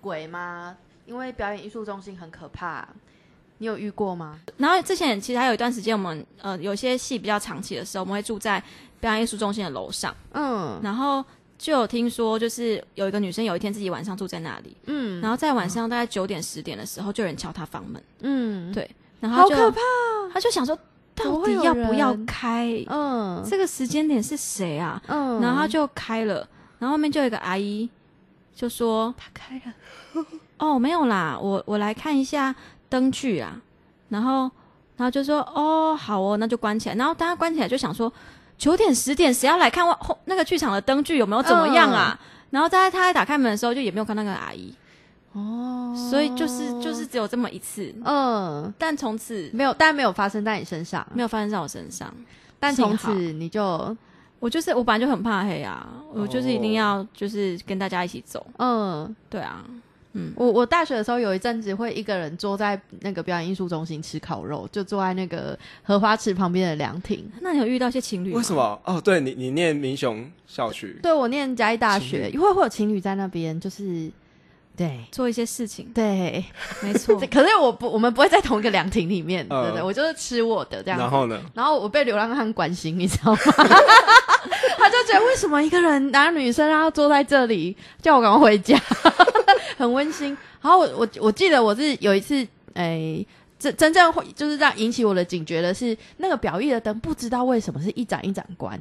[0.00, 0.76] 鬼吗？
[1.08, 2.86] 因为表演艺术中心很可怕，
[3.56, 4.38] 你有遇过吗？
[4.58, 8.62] 然后之前其实还有一段时间，我们呃有些戏比较长期的时候，我们会住在
[9.00, 10.78] 表演艺术中心的楼上，嗯。
[10.82, 11.24] 然后
[11.56, 15.20] 就有听说，就是有一个女生有一天自己晚上住在那里，嗯。
[15.22, 18.88] 然后在晚上大概九点十点的时候，就有人敲她房门，嗯，对
[19.20, 19.80] 然后就好可怕，
[20.32, 20.78] 她就想说，
[21.14, 22.84] 到底要不要开？
[22.88, 23.42] 嗯。
[23.48, 25.02] 这个时间点是谁啊？
[25.06, 25.40] 嗯。
[25.40, 26.46] 然后她就开了，
[26.78, 27.88] 然后后面就有一个阿姨
[28.54, 30.24] 就说她开了
[30.58, 32.54] ，：“哦，没有啦，我我来看一下
[32.88, 33.60] 灯具啊。”
[34.08, 34.50] 然后
[34.96, 38.12] 然后就说：“哦，好哦，那就关起来。”然后大家关起来就想说，
[38.56, 42.18] 九点十点谁要来看外后那个剧场的灯具有没有怎么样啊？
[42.50, 44.74] 然后在他在打开门的时候，就也没有看到那个阿姨，
[45.32, 52.12] 哦，所以就是就是只有这么一次，嗯，但从此没有，但没有发生在你身上，没有发生在我身上。
[52.58, 53.94] 但从此你就
[54.40, 58.44] 我就是我本来就很怕黑啊，我就是一定要就是跟大家一起走。
[58.56, 59.62] 嗯，对啊，
[60.36, 67.30] 我我大学的时候有一阵子会一个人坐在那个表演艺术中心吃烤肉，就坐在那个荷花池旁边的凉亭。
[67.40, 68.38] 那你有遇到一些情侣吗？
[68.38, 68.54] 为什？
[68.54, 68.80] 么？
[68.84, 74.10] 哦，对你，你念民雄校区，对我念嘉义大学，因为会有情侣在那边，就是
[74.76, 76.44] 对做一些事情，对，
[76.82, 77.18] 没错。
[77.30, 80.98] 可是我不，我们不会在同一个凉亭里面，嗯对对，我就是吃我的这样。
[80.98, 81.40] 然后呢？
[81.54, 83.38] 然后我被流浪汉关心，你知道吗？
[84.78, 88.80] 他就觉得为什么一个人男女生然后坐在这里，叫我赶快回家，
[89.78, 90.36] 很温馨。
[90.60, 93.24] 然后我我我记得我是有一次，哎、
[93.58, 98.78] 真真正会就是让引起我的警觉的是，那个表意的灯不知道为什么是一盏一盏关，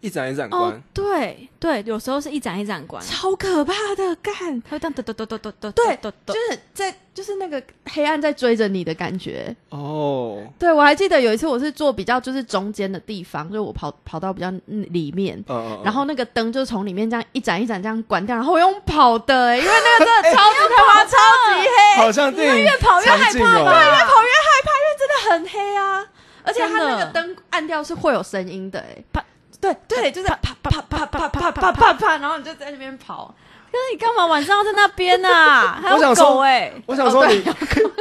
[0.00, 5.98] 一盏一盏哦关，，对对，有时候是一盏一盏关，超可怕的，干，它会这样抖抖抖抖抖抖，对。
[6.26, 9.54] 就是在就是那个黑暗在追着你的感觉。
[9.70, 26.06] 哦，对我还记得有一次我是坐比较就是中间的地方，就是我跑跑到比较嗯里面，嗯嗯，然后那个灯就从里面这样一盏一盏这样关掉，然后我用跑的、欸，因为那个真的 超级他妈超级黑，好像电影越跑越害怕对，越跑越害怕，因为真的很黑啊，
[26.44, 29.24] 而且它那个灯暗掉是会有声音的、欸，啪，
[29.60, 33.34] 对对，就是啪啪啪啪啪啪啪啪啪，然后你就在那边跑，
[33.70, 35.78] 可是你干嘛晚上要在那边啊？
[35.82, 37.42] 还有我想说狗哎，我想说你，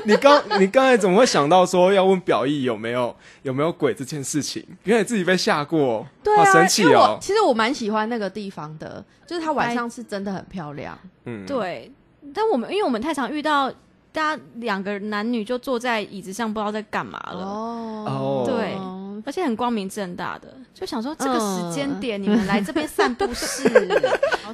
[0.06, 4.63] 你 刚你刚才怎么会想到说要问表意有没有有没有鬼这件事情？
[4.84, 7.17] 原来自己被吓过，对啊，好神奇哦。
[7.20, 11.91] 其实我蛮喜欢那个地方的，就是它晚上是真的很漂亮，嗯，对，
[12.34, 13.70] 但我们因为我们太常遇到
[14.13, 17.43] 大家两个男女就坐在椅子上，不知道在干嘛了。
[17.43, 18.78] 哦对
[19.26, 23.70] 而且很光明正大的，就想说这个时间点你们来这边散步 是，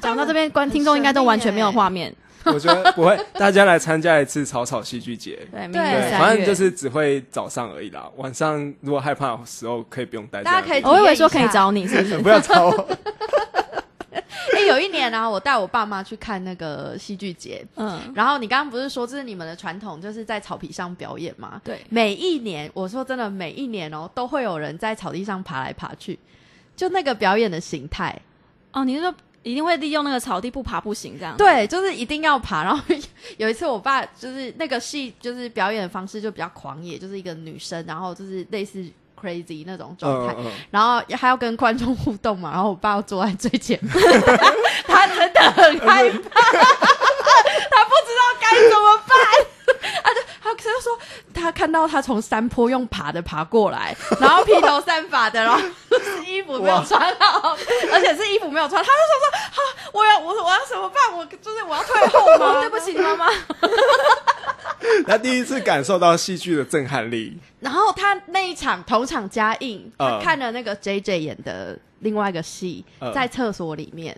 [0.00, 2.14] 讲到这边，观听众应该都完全没有画面。
[2.46, 5.38] 我觉得不会，大家来参加一次草草戏剧节。
[5.50, 8.06] 对，明对反正就是只会早上而已啦。
[8.16, 10.42] 晚上如果害怕的时候，可以不用待。
[10.42, 12.18] 大家可以我以为说可以找你，是不是？
[12.18, 12.88] 不要找我。
[14.54, 21.60] 哎、有一年啊，我带我爸妈去看那个戏剧节，嗯，然后你刚刚不是说这是你们的传统，就是在草皮上表演吗？
[21.64, 26.18] 对，每一年，我说真的，每一年哦，都会有人在草地上爬来爬去，
[26.76, 28.18] 就那个表演的形态，
[28.72, 32.64] 哦，你是说一定会利用那个草地不爬不行这样？，对，就是一定要爬。
[32.64, 32.82] 然后
[33.36, 38.82] 有一次，我爸就是那个戏，就是表演的方式就比较狂野，就是一个女生，然后就是类似
[39.24, 43.92] crazy 那种状态，嗯嗯然后还要跟观众互动嘛，然后我爸要坐在最前面，
[44.86, 49.16] 他真的很害怕， 他不知道该怎么办，
[50.02, 50.98] 他就他就说
[51.34, 55.60] 他看到他从山坡用爬的爬过来， 然后披头散发的，然后
[55.90, 57.56] 就是衣服没有穿好，
[57.92, 61.16] 而且是衣服没有穿，他就说说哈，我要我我要怎么办？
[61.16, 62.60] 我就是我要退后吗？
[62.60, 63.26] 对不起，妈妈。
[65.06, 67.38] 他第一次感受到戏剧的震撼力。
[67.60, 74.16] 然后他那一场同场加映，他嗯看了那个 J J 演的另外一个戏，嗯在厕所里面。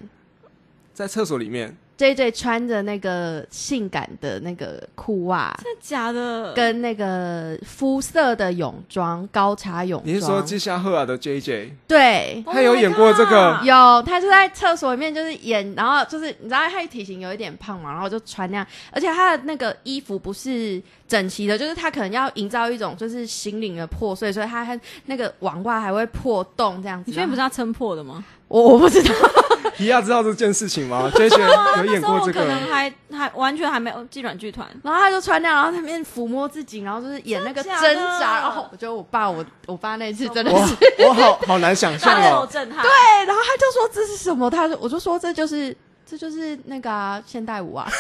[0.93, 6.53] 在厕所里面，，J J 穿着那个性感的那个裤袜，真的假的？
[6.55, 10.15] 跟那个肤色的泳装，高叉泳装。
[10.15, 11.77] 你是说吉祥赫尔的 J J？
[11.89, 27.11] 对，Oh 他有演过这个有，他就在厕所里面就是演，然后就是你知道他体型有一点胖嘛，然后就穿那样，而且他的那个衣服不是整齐的，就是他可能要营造一种就是心灵的破碎，所以他还那个网袜还会破洞这样子。
[27.11, 28.25] 你确定不是然后他撑破的吗？
[28.57, 29.13] 我我不知道，
[29.77, 31.39] 皮亚知道这件事情吗 之前
[31.77, 34.67] 有演过这那时候我可能，还还完全还没有进软剧团。
[34.83, 37.71] 然后他就穿那样，然后在那边抚摸自己，然后就是演那个挣
[38.19, 42.49] 扎，然后我觉得我爸我我爸那次真的是。，我好好难想象哦。
[42.51, 42.83] 震撼。
[42.83, 42.91] 对，
[43.27, 44.49] 然后他就说这是什么？
[44.49, 45.77] 他就我就说这就是
[46.09, 47.87] 这就是那个啊现代舞啊。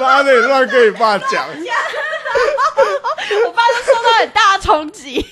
[0.00, 1.54] 妈的，你乱跟你爸讲，我
[3.52, 5.24] 爸就受到很大的冲击，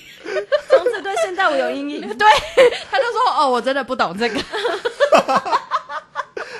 [0.69, 2.01] 从此对现代舞有阴影。
[2.17, 2.27] 对，
[2.89, 4.39] 他就说哦，我真的不懂这个。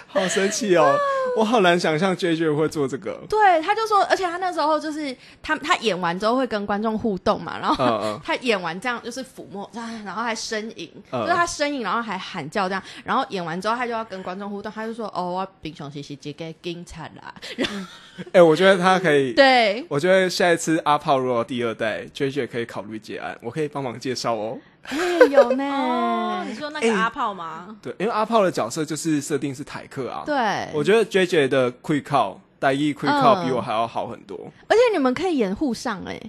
[0.08, 0.96] 好生气哦！
[1.36, 3.19] 我好难想象 J J 会做这个。
[3.30, 17.34] 对，他就说，而且他那时候就是他他演完之后会跟观众互动嘛，然后他演完这样就是抚摸，啊然后还呻吟，嗯就是他呻吟，然后还喊叫这样，然后演完之后他就要跟观众互动，他就说哦，我平常其实这个警察啦，
[18.32, 19.34] 哎、我觉得他可以。
[19.36, 24.58] 对，我觉得下一次阿炮如果第二代，J J 可以考虑结案，我可以帮忙介绍哦。
[24.84, 24.98] 哎
[25.30, 27.76] 有呢，哦，你说那个哎阿炮吗？
[27.82, 34.38] 对，因为阿炮的角色就是设定是台客啊。，对，我觉得 J J 的 quick call 代役 quick call 嗯比我还要好很多。
[34.67, 36.19] 而且你们可以演互上哎、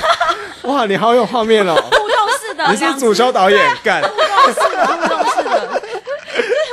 [0.64, 1.74] 哇，你好有画面哦！
[1.92, 4.02] 互动式的，你是主修导演干。
[4.02, 5.82] 互动式的，互动式的。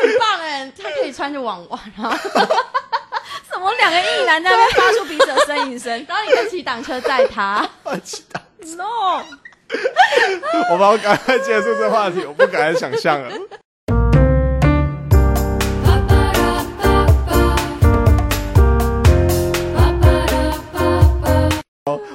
[0.02, 2.18] 很棒哎，他可以穿着网袜，然后
[3.50, 7.66] 什么两个异男在那边发出彼此的呻吟声然后你可以骑挡车载他。
[7.84, 8.42] 我知道
[8.78, 9.24] ？No，
[10.72, 13.32] 我把我赶快结束这话题，我不敢想象了。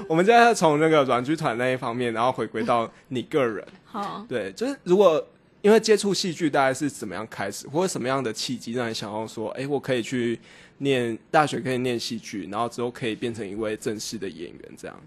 [0.08, 3.64] 我们现在从那个软剧团那一方面，然后回归到你个人。
[3.84, 5.24] 好，对，就是如果
[5.60, 10.40] 因为接触戏剧，大概是怎么样开始，或者什么样的契机让你想要说，哎、我可以去
[10.78, 15.00] 念大学，可以念戏剧，然后之后可以变成一位正式的演员，这样。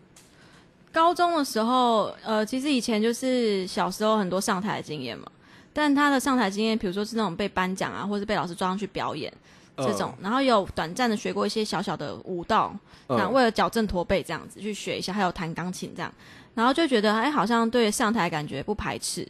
[0.92, 5.26] 高中的时候，呃，其实以前就是小时候很多上台的经验嘛，
[5.72, 9.32] 但他的上台经验，比如说是那种被颁奖啊，或是被老师抓上去表演
[9.78, 12.76] 这种，然后有短暂的学过一些小小的舞蹈，
[13.08, 16.14] 嗯，那、为了矫正驼背这样子去学一下，还有弹钢琴这样，
[16.54, 19.28] 然后就觉得哎，好像对上台感觉不排斥，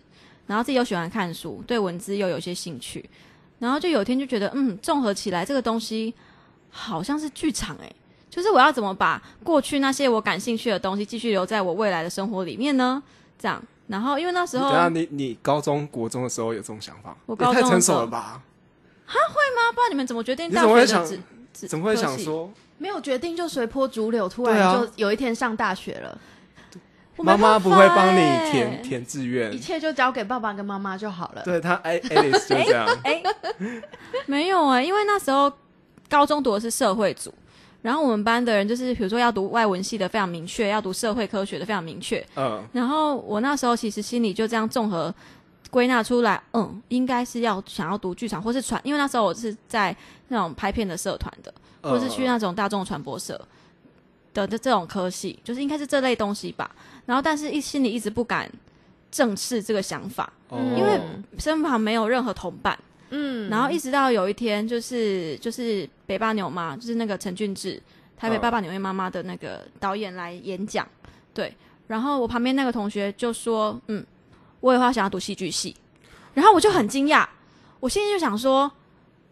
[0.47, 3.08] 然后自己又喜欢看书，对文字又有些兴趣，
[3.60, 6.13] 然后就有一天就觉得，嗯，综合起来这个东西
[6.69, 7.91] 好像是剧场哎、
[8.32, 13.04] 就是我要怎么把过去那些我感兴趣的东西继续留在我未来的生活里面呢？
[13.38, 18.41] 这样，然后因为那时候等一下你你高中国中的时候有这种想法，我也太成熟了吧？
[19.06, 19.13] 啊，
[19.76, 21.06] 不然你们怎么决定怎么会想
[21.54, 26.17] 怎么会想说没有决定就随波逐流，突对啊然就有一天上大学了，
[27.17, 29.60] 妈妈不会帮你欸填填志愿一？
[29.60, 31.41] 切就交给爸爸跟妈妈就好了。
[31.44, 32.88] 对他，A Alice 就这样。
[33.04, 33.22] 哎、
[34.26, 35.52] 没有哎、因为那时候
[36.10, 37.34] 高中读的是社会组，
[37.82, 42.24] 然后我们班的人就是比如说要读外文系的非常明确，要读社会科学的非常明确。
[42.36, 45.13] 嗯然后我那时候其实心里就这样综合
[45.72, 49.96] 归纳出来，嗯，应该是要想要读剧场或是传，因为那时候我是在
[50.28, 53.39] 那种拍片的社团的，或是去那种大众传播社
[54.34, 56.70] 的这这种科系，就是应该是这类东西吧。
[57.06, 58.48] 然后但是一心里一直不敢
[59.10, 61.00] 正视这个想法，嗯因为
[61.39, 62.78] 身旁没有任何同伴。
[63.12, 67.82] 嗯然后一直到有一天，就是就是北爸牛妈，就是那个陈俊志，
[68.17, 70.88] 台北嗯爸爸纽约妈妈的那个导演来演讲，
[71.34, 71.56] 对。
[71.88, 74.06] 然后我旁边那个同学就说：“嗯，
[74.62, 75.76] 我以后要想要读戏剧系。”
[76.34, 77.28] 然后我就很惊讶，
[77.82, 78.71] 我现在就想说：“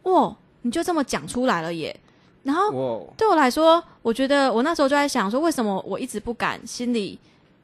[0.03, 1.97] 哇，你就这么讲出来了耶！”
[2.43, 7.17] 然后，对我来说，我觉得我那时候就在想说，为什么我一直不敢，心里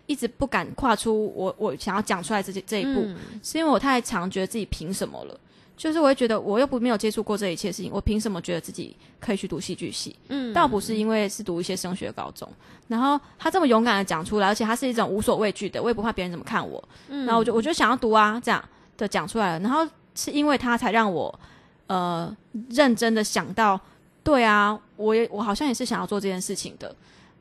[0.05, 5.37] 一直不敢跨出我我想要讲出来这这一步，嗯是因为我太常觉得自己凭什么了。
[5.77, 10.15] 就是我会觉得我又不没有接触过这一切事情，我凭什么觉得自己可以去读戏剧系？
[10.29, 10.53] 嗯。
[10.53, 12.49] 倒不是因为是读一些升学高中，
[12.87, 17.25] 然后他这么勇敢的讲出来，而且他是一种无所畏惧的，我也不怕别人怎么看我，嗯。
[17.25, 18.63] 然后我就我就想要读啊，这样
[18.97, 19.85] 的讲出来了，然后
[20.15, 21.39] 是因为他才让我
[21.87, 22.35] 呃
[22.69, 23.79] 认真的想到，
[24.23, 26.95] 对啊，我也我好像也是想要做这件事情的，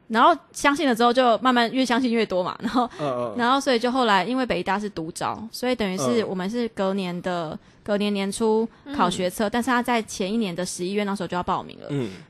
[0.08, 2.88] 然后相信了之后就慢慢越相信越多嘛， 然后
[3.36, 6.28] 然后所以就后来因为北医大是独招，所以等于是嗯。
[6.28, 11.86] 我们是隔年的隔年年初考学测，但是他在前一年的十一月那时候就要报名了。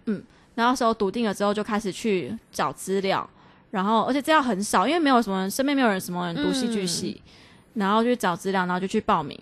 [0.06, 0.22] 嗯。
[0.54, 3.28] 然后那时候笃定了之后，就开始去找资料，
[3.72, 7.20] 然后而且资料很少，因为没有什么身边没有人什么人读戏剧系，
[7.74, 9.37] 然后去找资料，然后就去报名，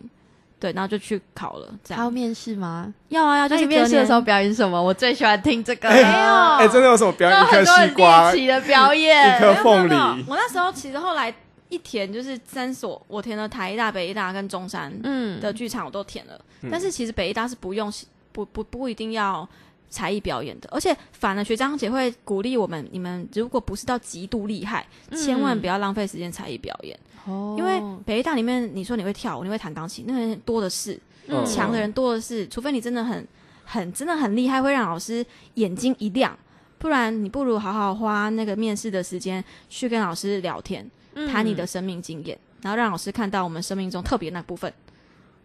[0.62, 1.66] 对，然后就去考了。
[1.82, 2.94] 这样还要面试吗？
[3.08, 4.80] 要啊要，就是你面试的时候表演什么？
[4.80, 5.94] 我最喜欢听这个了。
[5.96, 7.36] 没有哎、真的有什么表演？
[7.40, 11.34] 一颗很多很西瓜猎，奇的表演，一颗凤梨没有没有没有我那时候其实后来
[11.68, 17.92] 一填就是三所，我填了台大、北医大跟中山嗯的剧场我都填了，嗯但是其实北医大是不用
[18.30, 19.48] 不不不一定要
[19.92, 27.54] 才艺表演的，而且反而学长姐会鼓励我们，你们如果不是到极度厉害，千万不要浪费时间才艺表演，哦。
[27.58, 31.44] 因为北艺大里面你说你会跳舞，你会弹钢琴，那个人多的是，嗯。
[31.44, 33.28] 强的人多的是，除非你真的很
[33.64, 35.24] 很真的很厉害，会让老师
[35.54, 36.36] 眼睛一亮。
[36.78, 41.28] 不然你不如好好花那个面试的时间去跟老师聊天，嗯。
[41.28, 44.72] 谈你的生命经验，然后让老师看到我们生命中特别那部分，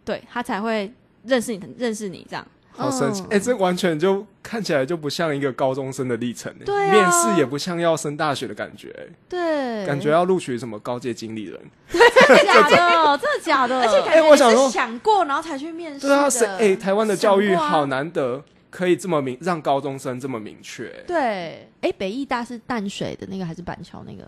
[0.05, 0.89] 对他才会
[1.25, 2.47] 认识你，认识你这样。
[2.78, 3.22] 好神奇！
[3.24, 11.60] 嗯哎、这完全就看起来就不像一个高中生的历程、欸，对啊面试也不像要升大学的感觉、欸对，感觉要录取什么高阶经理人。
[11.92, 13.80] 真的假的， 真的假的？
[13.82, 16.30] 而且感哎觉你是我想说想过然后才去面试对啊，的。
[16.30, 24.24] 谁哎、台湾的教育好难得，可以这么明让高中生这么明确、欸对，哎，北艺大是淡水的那个还是板桥那个？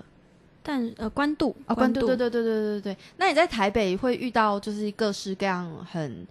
[0.62, 2.98] 淡呃，关渡啊，关渡，对对对对对对对。
[3.16, 6.28] 那你在台北会遇到就是各式各样很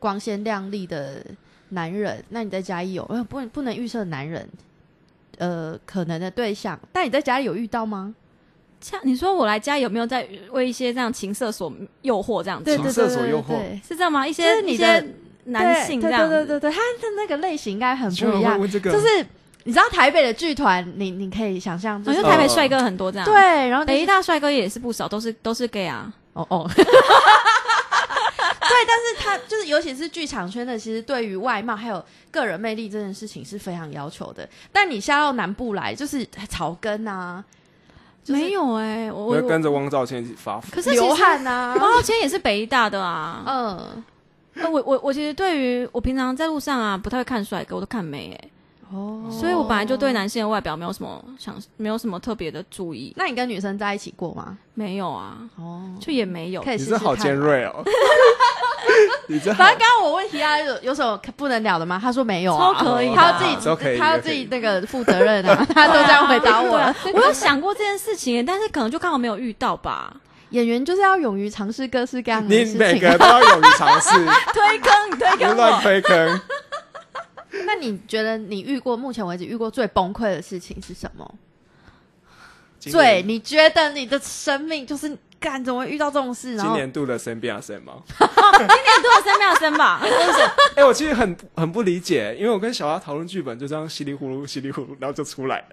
[0.00, 1.24] 光鲜亮丽的
[1.70, 4.48] 男人，那你在家里有呃不不能预设男人
[5.38, 8.14] 呃可能的对象，但你在家里有遇到吗？
[8.80, 14.24] 像你说我来家有没有在为一些这样情色所诱惑这样子情色所诱惑对是这样吗？
[14.26, 15.14] 一些你的一些
[15.46, 19.26] 男性这对样子，对对对对，他的那个类型应该很不一样，这个，就是
[19.64, 23.34] 你知道台北的剧团，你你可以想象，就好是像台北帅哥很多这样。，对，
[23.68, 26.12] 然后北医大帅哥也是不少，都是都是 gay 啊。
[26.34, 26.84] 哦哦，对，
[28.86, 34.48] 但是他就是尤其是剧场圈的，其实对于外貌还有个人魅力这件事情是非常要求的。
[34.72, 37.44] 但你下到南部来，就是草根啊，
[38.24, 40.66] 就是没有哎、我我我会跟着汪兆谦一起发福。
[40.66, 43.42] 流可是其实汗啊，汪兆谦也是北医大的啊。
[43.46, 44.04] 嗯，
[44.54, 48.50] 呃我我我其实对于我平常在路上啊，不太会看帅哥，我都看美哎、
[48.90, 53.12] 哦所以我本来就对男性的外表没有什么想，没有什么特别的注意。
[53.16, 54.56] 那你跟女生在一起过吗？
[54.74, 56.62] 没有啊，哦，就也没有。
[56.62, 57.34] 可以你这好试试看啊。
[57.34, 57.84] 尖锐哦！
[59.28, 61.98] 你这好反正刚刚我问题啊有有什么不能聊的吗？
[62.02, 66.94] 他说没有啊，超可以他要自己他要自己那个负责任啊， 他都这样回答我。
[67.12, 70.14] 我有想过这件事情，但是可能就刚好没有遇到吧。
[70.50, 72.78] 演员就是要勇于尝试各式各样的事情。
[72.78, 74.10] 每个都要勇于尝试，
[74.54, 76.40] 推坑，你推坑乱推坑。
[77.66, 81.34] 那你觉得你遇过目前为止遇过最崩溃的事情是什么？
[82.78, 86.54] 今最你觉得你的生命就是干怎么会遇到这种事？
[86.54, 87.94] 然今后年度的生变啊生吗？
[88.06, 90.00] 今年度的生妙 生吧？
[90.76, 95.66] 哎、我其实很很不理解，因为我跟小花讨论剧本，就这样稀里糊涂、稀里糊涂，然后就出来了。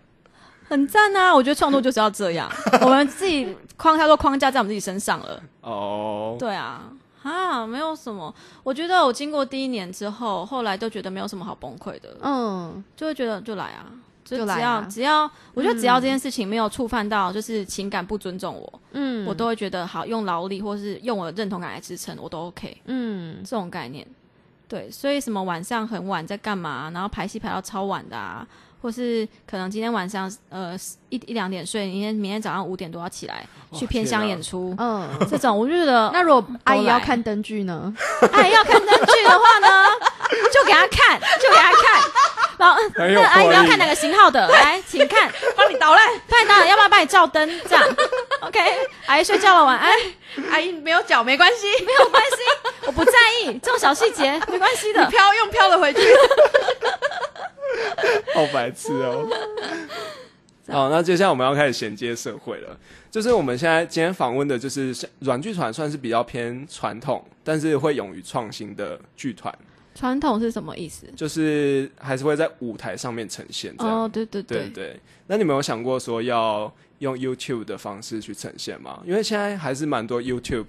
[0.67, 1.31] 很赞啊！
[1.33, 5.39] 我觉得创作就是要这样，我们自己框太多框架在我们自己身上了。
[5.61, 6.89] 哦，对啊，
[7.25, 8.33] 啊，没有什么。
[8.63, 13.87] 我觉得我经过第一年之后，后来都觉得没有什么好崩溃的，嗯，就会觉得就来啊，
[14.23, 22.81] 就只就来啊要只要，我觉得只要这件事情没有触犯到就是情感不尊重我，嗯我都会觉得好用劳力或是用我的认同感来支撑，我都 OK。
[22.85, 24.05] 嗯这种概念。
[24.75, 28.45] 对，所以什么晚上很晚在干嘛，然后排戏排到超晚的啊，
[28.81, 30.75] 或是可能今天晚上呃
[31.07, 35.09] 一一两点睡，明天明天早上五点多要起来去偏乡演出，嗯。
[35.29, 37.95] 这种我就觉得 那如果阿姨要看灯具呢？
[38.33, 39.85] 阿姨要看灯具的话呢，
[40.53, 42.01] 就给她看，就给她看。
[42.57, 44.47] 然后很有那阿姨魄力要看哪个型号的？
[44.49, 46.05] 来，请看，帮你导览。
[46.27, 47.47] 帮你导览，要不要帮你照灯？
[47.67, 47.83] 这样，
[48.41, 48.59] OK。
[49.05, 49.93] 阿姨睡觉了，晚安。
[50.51, 52.37] 阿姨没有脚没关系，没有关系，
[52.87, 55.05] 我不在意这种小细节，没关系的。
[55.07, 56.01] 飘用飘的回去。
[58.33, 59.27] 好白痴哦。
[60.71, 62.77] 好，那接下来我们要开始衔接社会了。
[63.11, 69.57] 就是我们现在今天访问的，就是像软剧团，算是比较偏传统，但是会勇于创新的剧团，
[69.95, 71.07] 传统是什么意思？
[71.15, 74.03] 就是还是会在舞台上面呈现这样。
[74.03, 79.01] 哦，对对对对，那你们有想过说要用 YouTube 的方式去呈现吗？
[79.05, 80.65] 因为现在还是蛮多 YouTube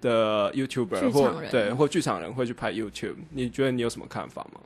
[0.00, 4.60] 的 YouTuber 或对或剧场人会去拍 YouTube，你觉得你有什么看法吗？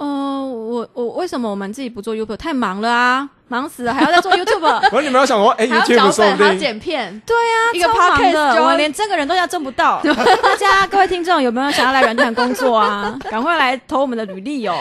[0.00, 0.06] 呃，
[0.46, 2.34] 我我为什么我们自己不做 YouTube？
[2.38, 4.88] 太忙了啊，忙死了，还要再做 YouTube。
[4.88, 10.00] 可是你们有想过，哎、还要 YouTube 脚本，还要说不定剪片，对啊，一个超忙 podcast 的，我们连这个人都要挣不到。
[10.02, 13.14] 大家各位听众有没有想要来软团工作啊？
[13.30, 14.78] 赶快来投我们的履历哦。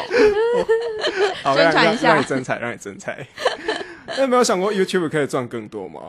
[1.44, 3.28] 好让让宣传一下让你增彩，让你增彩。
[4.08, 6.00] 那有没有想过 YouTube 可以赚更多吗？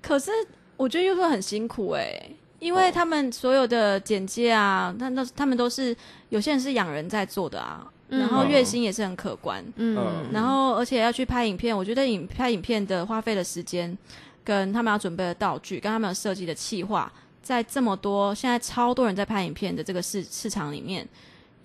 [0.00, 0.30] 可是
[0.76, 2.30] 我觉得 YouTube 很辛苦哎、
[2.60, 5.96] 因哦为他们所有的剪接啊，那那他们都是
[6.28, 9.64] 有些人是养人在做的啊，嗯然后月薪也是很可观。
[9.76, 9.96] 嗯。
[9.96, 10.26] 嗯。
[10.32, 13.96] 然后而且要去拍影片，我觉得影拍影片的花费的时间，
[14.44, 21.06] 跟他们要准备的道具，跟他们有设计的企划，在这么多现在超多人在拍影片的这个市市场里面，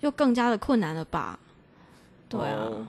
[0.00, 1.38] 又更加的困难了吧？
[2.28, 2.86] 对啊，哦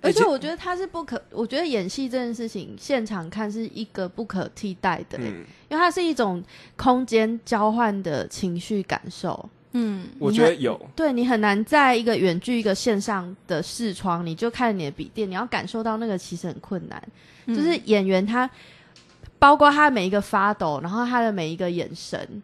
[0.00, 6.44] 而且欸我觉得他是不可，我觉得演戏这件事情，现场看是一个不可替代的、欸嗯，因为它是一种
[6.76, 9.48] 空间交换的情绪感受。
[9.74, 17.02] 嗯，我觉得有，对你很难在一个远距一个线上的视窗，你就看你的笔电，你要感受到那个其实很困难。
[17.46, 18.48] 嗯就是演员他，
[19.38, 22.42] 包括他每一个发抖，然后他的每一个眼神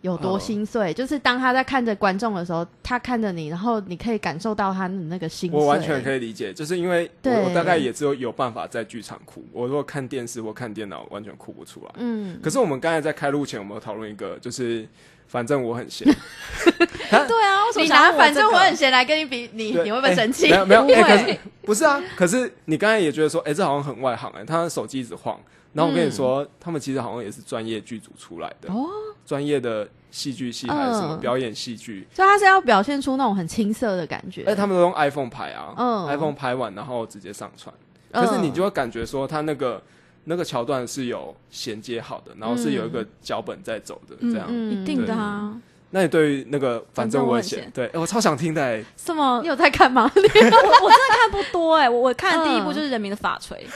[0.00, 5.58] 有多哦心碎，就是当他在看着观众的时候，他看着你，然后你可以感受到他的那个心碎。
[5.60, 11.90] 我完全可以理解，就是因为我我大概也只有有办法在剧场哭，我如果看电视或看电脑，完全哭不出来。
[11.98, 14.86] 嗯，可是我们刚才在开录前，我们有讨论一个，就是
[15.26, 16.06] 反正我很闲，
[16.66, 20.52] 对啊，为什么你拿反正我很闲来跟你比，你你会不会生气？
[20.52, 22.00] 哎没有没有， 不是不是啊？
[22.16, 25.38] 可是你刚才也觉得说，哎，这好像很外行哎，他的手机一直晃。
[25.72, 28.86] 然后我跟你说，他们其实好像也是专业剧组出来的，哦，
[29.26, 34.44] 专业的戏剧系还是什么嗯表演戏剧，所以他是要表现出那种很青涩的感觉。
[34.44, 37.74] 哎，他们都用 iPhone 拍啊嗯，iPhone 拍完然后直接上传。
[38.12, 39.82] 嗯可是你就会感觉说，他那个
[40.24, 44.46] 那个桥段是有衔接好的，然后是有一个脚本在走的，这样。
[44.48, 45.54] 嗯一定的啊，
[45.90, 49.40] 那你对于那个反正我很反正我很闲，闲对，哎我超想听的哎，什么？
[49.42, 50.10] 你有在看吗？
[50.14, 53.66] 我我真的看不多哎、我我看的第一部就是《人民的法锤》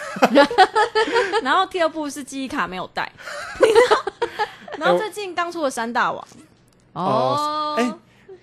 [1.43, 3.11] 然后第二部是记忆卡没有带，
[4.79, 6.23] 然后最近刚出的《三大王》，
[6.95, 7.95] 哦哎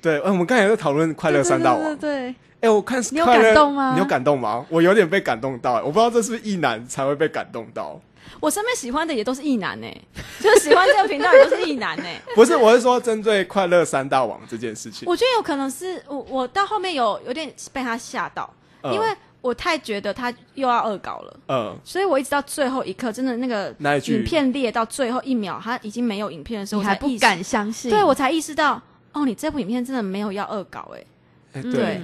[0.02, 3.94] 对，哎我们刚才也在讨论《快乐三大王》，对哎，我看你有感动吗？
[3.94, 4.66] 你有感动吗？
[4.70, 8.00] 我有点被感动到，哎我不知道这是不是异男才会被感动到，
[8.40, 9.96] 我身边喜欢的也都是异男哎、
[10.40, 18.52] 就是喜欢这个频道也都是异男哎、不是，我是说针对《快乐三大王》这件事情，我觉得有可能是我我到后面有有点被他吓到，
[18.84, 19.08] 嗯因为
[19.42, 21.40] 我太觉得他又要恶搞了。
[21.50, 27.92] 嗯，所以我一直到最后一刻，真的那个那一句影片列到最后一秒，他已经没有影片的时候，你还不我才不敢相信。
[27.92, 28.82] 对我才意识到，
[29.12, 31.08] 哦，你这部影片真的没有要恶搞、欸，
[31.54, 31.72] 哎嗯。
[31.72, 32.02] 对，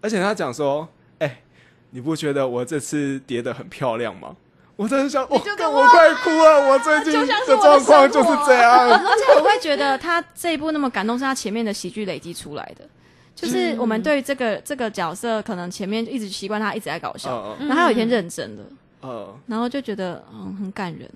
[0.00, 0.88] 而且他讲说，
[1.18, 1.40] 哎，
[1.90, 4.36] 你不觉得我这次叠的很漂亮吗？
[4.76, 8.86] 我真的想，我我快哭了，我最近的状况就是这样。
[8.88, 12.88] 而且我会觉得他这一部那么感动，是他前面的喜剧累积出来的。
[13.34, 18.64] 就是我们对于这个这个角色，可能前面一直习惯他一直在搞笑，嗯然后他有一天认真了，
[19.02, 21.10] 嗯，然后就觉得嗯很感人。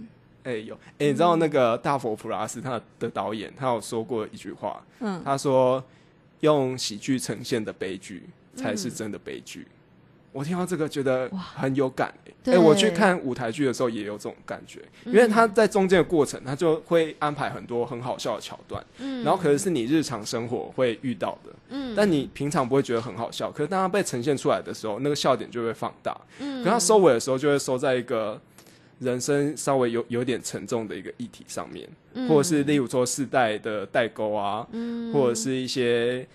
[0.44, 5.82] 哎有，哎，你知道那个大佛普拉斯他的导演，他有说过一句话，嗯，他说
[6.40, 9.66] 用喜剧呈现的悲剧才是真的悲剧。
[10.32, 19.22] 我听到这个觉得很有感、欸，哎、对我去看舞台剧的时候也有这种感觉，因为他在中间的过程，他就会安排很多很好笑的桥段，嗯。
[19.22, 21.92] 然后可能是你日常生活会遇到的，嗯。
[21.94, 26.64] 但你平常不会觉得很好笑，可是当它被呈现出来的时候，那个笑点就会放大，嗯。
[26.64, 28.40] 可它收尾的时候就会收在一个
[29.00, 32.26] 人生稍微有有点沉重的一个议题上面，嗯。
[32.26, 35.12] 或者是例如说世代的代沟啊，嗯。
[35.12, 36.26] 或者是一些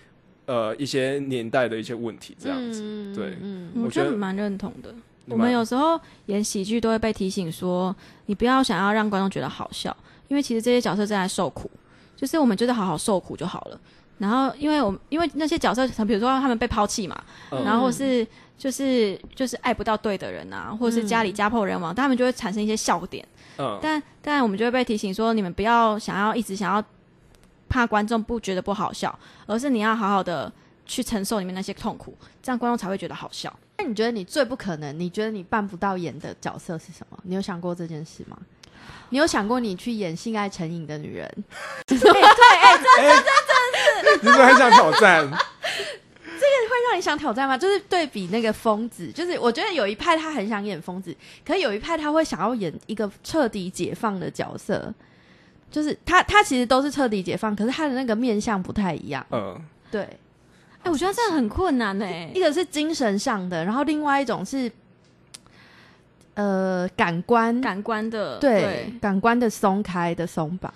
[0.48, 2.80] 呃一些年代的一些问题这样子。
[2.82, 4.92] 嗯对嗯我我觉得蛮认同的。
[5.26, 7.94] 我们有时候演喜剧都会被提醒说，
[8.26, 9.94] 你不要想要让观众觉得好笑，
[10.28, 11.70] 因为其实这些角色正在受苦，
[12.16, 13.78] 就是我们就是好好受苦就好了。
[14.16, 18.26] 然后，因为我们因为那些角色，比如说他们被抛弃嘛，嗯然后是
[18.56, 23.22] 就是就是爱不到对的人啊，或者是家里家破人亡，他们就会产生一些笑点。
[23.58, 26.82] 嗯，但但我们就会被提醒说，你们不要想要一直想要
[27.68, 29.16] 怕观众不觉得不好笑，
[29.46, 30.52] 而是你要好好的
[30.86, 33.54] 去承受里面那些痛苦，这样观众才会觉得好笑。
[33.78, 37.18] 那你觉得你最不可能，你觉得你办不到演的角色是什么？
[37.22, 38.36] 你有想过这件事吗？
[39.10, 41.44] 你有想过你去演性爱成瘾的女人？
[41.88, 42.22] 你是不是
[44.42, 45.30] 很想挑战？
[46.40, 47.56] 这个会让你想挑战吗？
[47.56, 51.14] 就是对比那个疯子，就是我觉得有一派他很想演疯子，
[51.44, 54.92] 可是有一派他会想要演一个彻底解放的角色，
[55.70, 59.24] 就是他他其实都是彻底解放，可是他的那个面相不太一样。
[59.30, 59.60] 嗯，
[59.90, 60.00] 对，
[60.82, 64.70] 哎、我觉得这很困难哎、一个是精神上的，然后另外一种是
[66.34, 68.38] 呃感官，感官的。
[68.38, 70.72] 对感官的松开的松绑。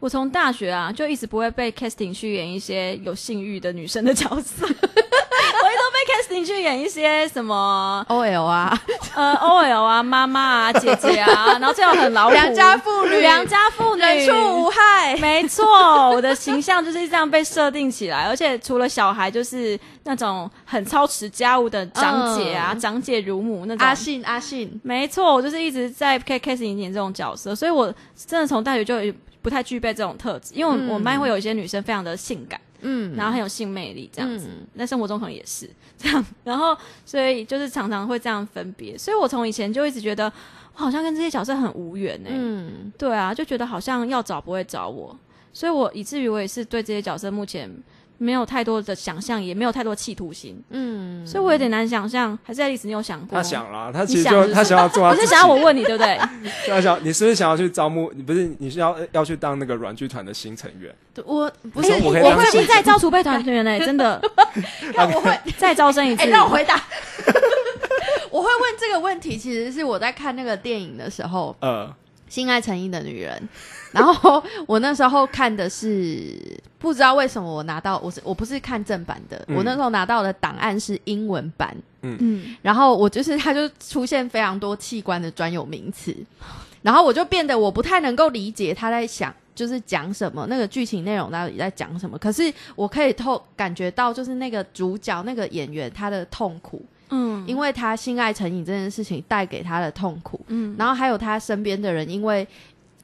[0.00, 4.66] 我从大学啊就一直不会被 casting 去演一些有性欲的女生的角色，
[5.62, 8.78] 我一直都被 casting 去演一些什么 OL 啊，
[9.14, 15.16] 呃 OL 啊、妈妈啊、姐姐啊，然后最后很老虎、良家妇女，良家妇女，人畜无害。
[15.16, 15.64] 没错，
[16.10, 22.80] 我的形象就是这样被设定起来，而且除了小孩，就是那种很操持家务的长姐啊、嗯。
[22.80, 23.86] 长姐如母那种。
[23.86, 27.92] 阿信，阿信，没错，我就是一直在 K K 演演这种角色，所以我
[28.26, 28.94] 真的从大学就
[29.42, 30.88] 不太具备这种特质，因为我、嗯。
[30.88, 33.16] 我们班会有一些女生非常的性感，嗯。
[33.16, 34.46] 然后很有性魅力这样子。
[34.48, 34.66] 嗯。
[34.78, 35.68] 在生活中可能也是。
[35.98, 38.96] 这样，然后所以就是常常会这样分别。
[38.96, 40.32] 所以我从以前就一直觉得，
[40.74, 42.92] 我好像跟这些角色很无缘呢、嗯。
[42.98, 45.16] 对啊，就觉得好像要找不会找我，
[45.52, 47.70] 所以我以至于我也是对这些角色目前
[48.18, 52.38] 没有太多的想象，也没有太多企图心，嗯，所以我有点难想象。
[52.42, 53.36] 还是爱丽丝，你有想过？
[53.36, 56.18] 他想啦，他其你实就是他想不是想要做他自己，你是想要我问你对不对？
[56.68, 58.12] 他想你是不是想要去招募？
[58.14, 60.94] 你不是你是要要去当那个软剧团的新成员？
[61.24, 64.20] 我不是我会新再招储备团员呢， 真的
[64.94, 66.22] 看我会再招生一次。
[66.22, 66.80] 哎、让我回答。
[68.30, 71.86] 我会问这个问题，其实是我在看那个电影的时候，呃，
[72.34, 73.40] 《心爱成瘾的女人》，
[73.92, 76.36] 然后我那时候看的是
[76.80, 79.56] 不知道为什么我拿到我是我不是看正版的，嗯。
[79.56, 81.72] 我那时候拿到的档案是英文版，
[82.02, 86.12] 嗯，然后我就是它就出现非常多器官的专有名词，
[86.82, 92.18] 然后我就变得我不太能够理解他在想就是讲什么，那个剧情内容到底在讲什么。
[92.18, 96.84] 可是我可以透感觉到，就是那个主角那个演员他的痛苦，
[97.14, 102.46] 嗯因为他性爱成瘾这件事情带给他的痛苦，嗯然后还有他身边的人因为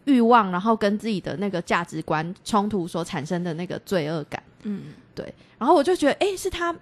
[0.07, 4.43] 欲望，然后跟自己的那个价值观冲突所产生的那个罪恶感。
[4.63, 6.75] 嗯对然后我就觉得，哎、是他，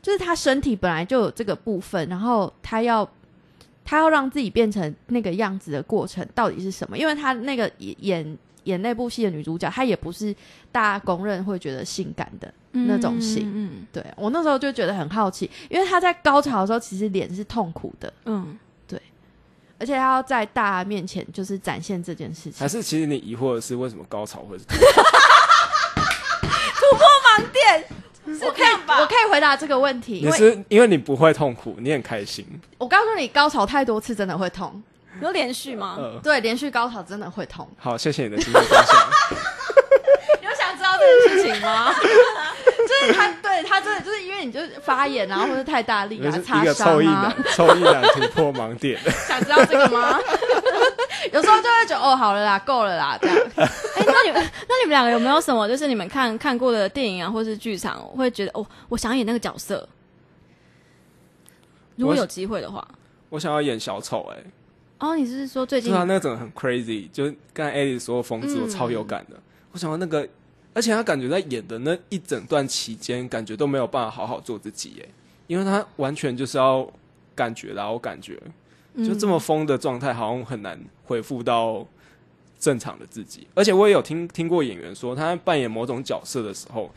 [0.00, 3.08] 就是他身体本来就有这个部分，然后他要
[3.84, 6.96] 他要让自己变成那个样子的过程到底是什么？
[6.96, 10.34] 因为他那个演演演那部戏的女主角，她也不是
[10.70, 12.52] 大家公认会觉得性感的。
[12.72, 18.56] 那种型嗯对我那时候就觉得很好奇，因为她在高潮的时候其实脸是痛苦的，嗯
[18.86, 19.02] 对
[19.76, 22.68] 而且她要在大家面前就是展现这件事情还。
[22.68, 24.64] 是其实你疑惑的是为什么高潮会是
[28.44, 32.46] 我可以我可以回答这个问题，因你是因为你不会痛苦，你很开心。
[32.78, 34.80] 我告诉你，高潮太多次真的会痛。
[35.22, 35.96] 你说连续吗？
[35.98, 37.68] 呃，对，连续高潮真的会痛。
[37.78, 39.10] 好，谢谢你的经验分享。
[40.42, 41.92] 有想知道这件事情吗？
[42.88, 48.98] 就是他对他真的就是因为你就是发炎啊，或者太大力啊，你是一个擦伤臭意啊男，，臭意男突破盲点。
[49.28, 50.18] 想知道这个吗？
[51.32, 53.36] 有时候就会觉得哦，好了啦，够了啦，这样。
[53.56, 59.86] 哎、那你们那你们两个有没有什么就是你们看看过的电影啊，或是剧场，会觉得哦，我想演那个角色？
[61.96, 62.86] 如果有机会的话，
[63.28, 64.36] 我想要演小丑、哎，
[65.00, 69.36] 哦，你是说最近就是他那个整个很 crazy，就是刚才 Alice 说的疯子，嗯我超有感的。
[69.72, 70.28] 我想到那个，
[70.74, 75.08] 而且他感觉在演的那一整段期间，感觉都没有办法好好做自己，耶，
[75.46, 76.86] 因为他完全就是要
[77.34, 78.38] 感觉啦，我感觉
[78.98, 81.86] 就这么疯的状态，好像很难恢复到
[82.58, 83.46] 正常的自己。
[83.54, 86.90] 而且我也有听听过演员说，他在扮演某种角色的时候，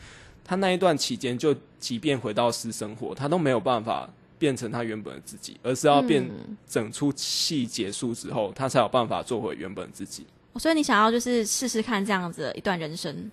[0.44, 4.10] 他那一段期间，就即便回到私生活，他都没有办法
[4.44, 10.26] 变成他原本的自己，而是要变嗯整出戏结束之后，他才有办法做回原本自己。
[10.52, 13.30] 哦所以你想要就是试试看这样子的一段人生。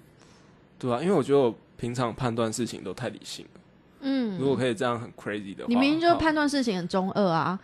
[0.80, 3.62] 对啊，因为我觉得我平常判断事情都太理性了。
[4.03, 7.59] 嗯，如果可以这样很 crazy 的话，你明明就好判断事情很中二啊，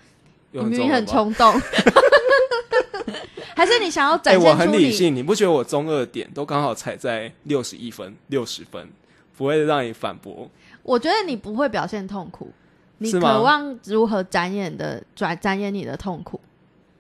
[0.52, 1.08] 有你明明很。
[1.08, 1.54] 冲动，
[3.56, 4.72] 还是你想要展现出你？
[4.74, 8.88] 很理性，你不觉得我中二的点都刚好踩在六十一分、六十分，
[9.38, 10.52] 不会让你反驳？
[10.84, 12.52] 我觉得你不会表现痛苦，
[13.00, 16.40] 你渴望如何展演的展展演你的痛苦，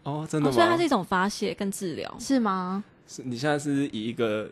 [0.03, 0.55] 哦，真的哦，吗？
[0.55, 2.13] 所以它是一种发泄跟治疗。
[2.19, 2.83] 是吗？
[3.07, 4.49] 是你现在是以一个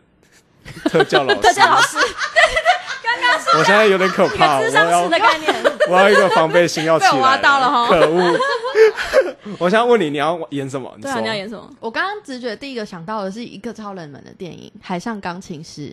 [0.85, 1.97] 特教老师， 特教老师，
[3.57, 5.53] 我现在有点可一怕， 智商要师的概念。
[5.87, 8.39] 我要一个防备心要起来挖到了哈可恶！
[9.59, 10.91] 我想问你，你要演什么？
[10.99, 11.69] 对啊，你要演什么？
[11.79, 15.89] 我刚刚直觉第一个想到的是一个超冷门的电影《海上钢琴师》，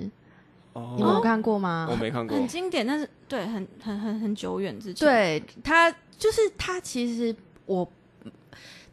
[0.73, 1.87] 哦你们有看过吗？
[1.91, 2.47] 我没看过很。
[2.49, 7.35] 经典，但是对，很很很很久远之前。，对他，就是他，其实
[7.67, 7.87] 我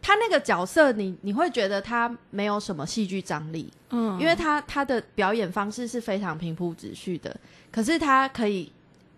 [0.01, 7.35] 他那个角色你，你会觉得他没有什么戏剧张力，嗯因为他他的表演方式是非常平铺直叙的，
[7.71, 8.71] 可是他可以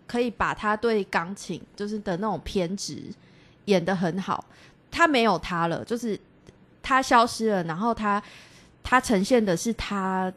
[0.06, 3.02] 可以把他对钢琴就是的那种偏执
[3.66, 4.44] 演得很好。
[4.90, 6.18] 他没有他了，就是
[6.82, 8.22] 他消失了，然后他
[8.82, 10.30] 他呈现的是他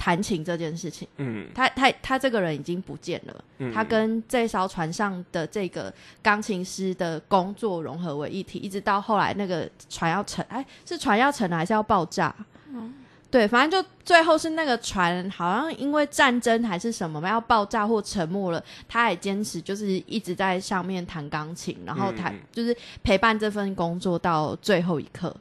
[0.00, 1.06] 弹琴这件事情。
[1.18, 3.44] 嗯他他他这个人已经不见了。
[3.58, 5.92] 嗯，他跟这艘船上的这个
[6.22, 12.34] 钢琴师的工作融合为一体，一直到后来那个船要沉，哎，是船要沉了还是要爆炸？
[12.68, 12.94] 嗯
[13.30, 25.32] 对，反正就最后是那个船好像因为战争还是什么要爆炸或沉没了，他还坚持就是一直在上面弹钢琴，然后弹、就是陪伴这份工作到最后一刻。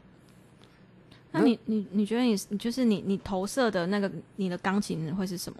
[1.31, 5.59] 那你你你觉得你你就是你你投射的那个你的钢琴会是什么？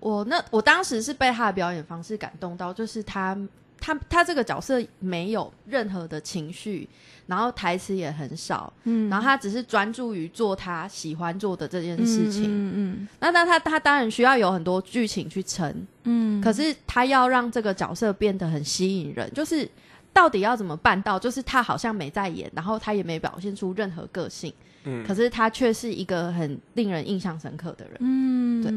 [0.00, 3.36] 我那我当时是被他的表演方式感动到，就是他
[3.80, 6.88] 他他这个角色没有任何的情绪，
[7.26, 12.44] 然后台词也很少，嗯然后他只是专注于做他喜欢做的这件事情。
[12.44, 19.68] 嗯嗯那那他他当然需要有很多剧情去撑，嗯，可是他要让这个角色变得很吸引人，就是
[20.12, 21.18] 到底要怎么办到？
[21.18, 24.52] 就是他好像没在演，然后他也没表现出任何个性，
[24.84, 27.96] 嗯可是他却是一个很令人印象深刻的人。
[28.00, 28.72] 嗯对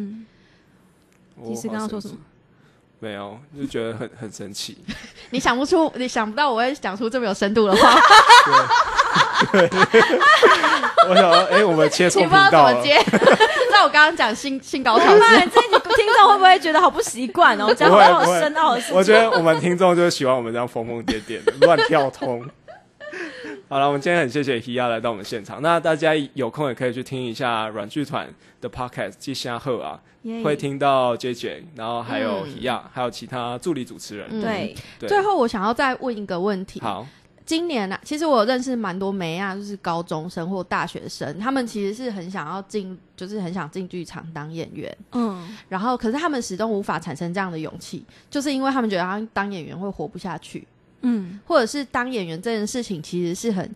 [1.36, 2.16] 我其实刚刚说什么？
[3.00, 4.78] 没有，就觉得很 很神奇。
[5.32, 7.96] 你想不出，你想不到我会讲出这么有深度的话，
[11.10, 12.76] 我想说，哎、我们切错你不知道怎频道了。
[12.76, 12.96] 么接。
[13.72, 17.74] 那我刚刚讲性性高潮这你听众会不会觉得好不习惯哦？
[17.74, 18.96] 讲不会好好不会深奥的事情。
[18.96, 22.46] 我觉得我们听众就是喜欢我们这样疯疯癫癫的乱跳通。
[23.72, 25.62] 好了，我们今天很谢谢 Hia 来到我们现场。
[25.62, 28.28] 那大家有空也可以去听一下软剧团
[28.60, 30.44] 的 Podcast《记下鹤》啊，耶。
[30.44, 32.50] 会听到 JJ，然后还有嗯。
[32.50, 34.28] Hia，、还有其他助理主持人。
[34.30, 34.42] 嗯。
[34.42, 36.82] 对，对，最后我想要再问一个问题。
[36.82, 37.08] 好，
[37.46, 45.56] 今年呢、其实我有认识蛮多梅亚，就是高中生或大学生，他们其实是很想要进，就是很想进剧场当演员，嗯。
[45.70, 50.68] 然后可是他们始终无法产生这样的勇气，就是因为他们觉得他当演员会活不下去，
[51.02, 53.70] 嗯或者是当演员这件事情其实是很。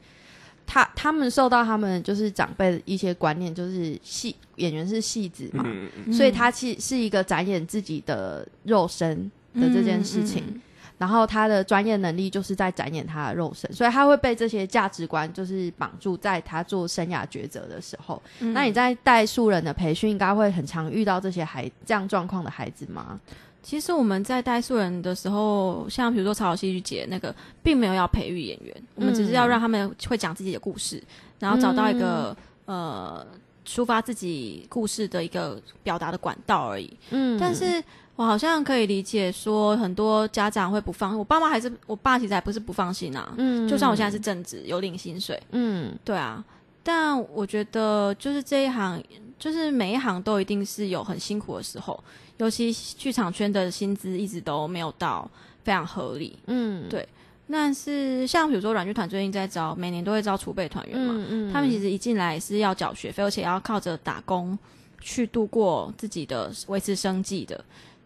[0.68, 5.64] 他他们受到他们就是长辈的一些观念，就是戏演员是戏子嘛，
[6.12, 10.44] 所以他其是一个展演自己的肉身的这件事情。
[10.48, 10.62] 嗯
[10.98, 18.20] 然后他的专业能力就是在展演他的肉身，所以他会被这些价值观就是绑住，在他做生涯抉择的时候。
[18.40, 23.20] 嗯那你在带素人的培训，应该会很常遇到这些孩这样状况的孩子吗？
[23.66, 31.02] 其实我们在带素人的时候，像比如说草草戏剧节那个，并没有要培育演员，我们只是要让他们会讲自己的故事，
[31.40, 33.26] 然后找到一个、呃
[33.66, 36.96] 抒发自己故事的一个表达的管道而已。
[37.10, 37.36] 嗯。
[37.40, 37.84] 但是
[38.16, 43.34] 我好像可以理解说，很多家长会不放，我爸妈还是我爸其实还不是不放心啊。
[43.38, 43.68] 嗯。
[43.68, 45.98] 就算我现在是正职，有领薪水，嗯。
[46.04, 46.46] 对啊，
[46.84, 49.04] 但我觉得就是这一行，
[49.46, 52.04] 就是每一行都一定是有很辛苦的时候，
[52.38, 55.30] 尤其剧场圈的薪资一直都没有到
[55.64, 56.36] 非常合理。
[56.48, 57.08] 嗯对
[57.48, 64.58] 但是像比如说软剧团最近在招，每年都会招储备团员嘛，嗯他们其实一进来是要缴学费，而且要靠着打工
[65.00, 67.64] 去度过自己的维持生计的。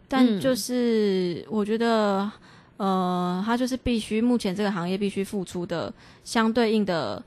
[0.10, 2.30] 但嗯就是我觉得，
[2.76, 5.94] 呃，他就是必须目前这个行业必须付出的
[6.26, 7.24] 相对应的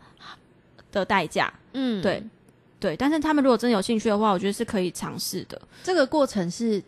[0.93, 1.51] 的代价。
[1.73, 2.23] 嗯对，
[2.83, 5.61] 对，但是他们如果真的有兴趣的话，我觉得是可以尝试的。
[5.85, 6.83] 这个过程是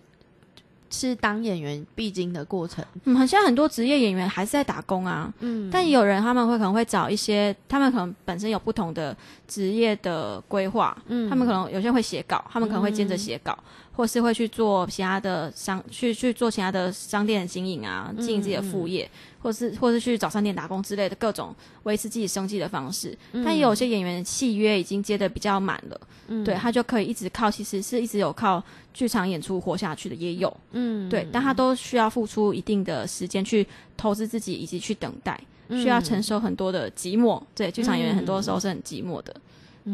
[0.91, 2.85] 是当演员必经的过程。
[3.05, 9.17] 嗯，现在很多职业演员还是在打工啊，嗯但也有人他们会可能会找一些，他们可能本身有不同的
[9.47, 13.57] 职业的规划，嗯他们可能有些人会写稿，他们可能会兼着写稿，
[13.97, 19.09] 或是会去做其他的商，去去做其他的商店的经营啊，嗯经营自己的副业，
[19.41, 23.17] 或是或是去早餐店打工之类的各种维持自己生计的方式。
[23.45, 26.43] 但也有些演员的契约已经接的比较满了，嗯。
[26.45, 31.09] 对他就可以一直靠，其实是一直有靠剧场演出活下去的也有，嗯。
[31.09, 33.67] 对，但他都需要付出一定的时间去
[33.97, 35.41] 投资自己，以及去等待，
[35.71, 37.41] 需要承受很多的寂寞。
[37.55, 39.37] 对，剧场演员很多时候是很寂寞的，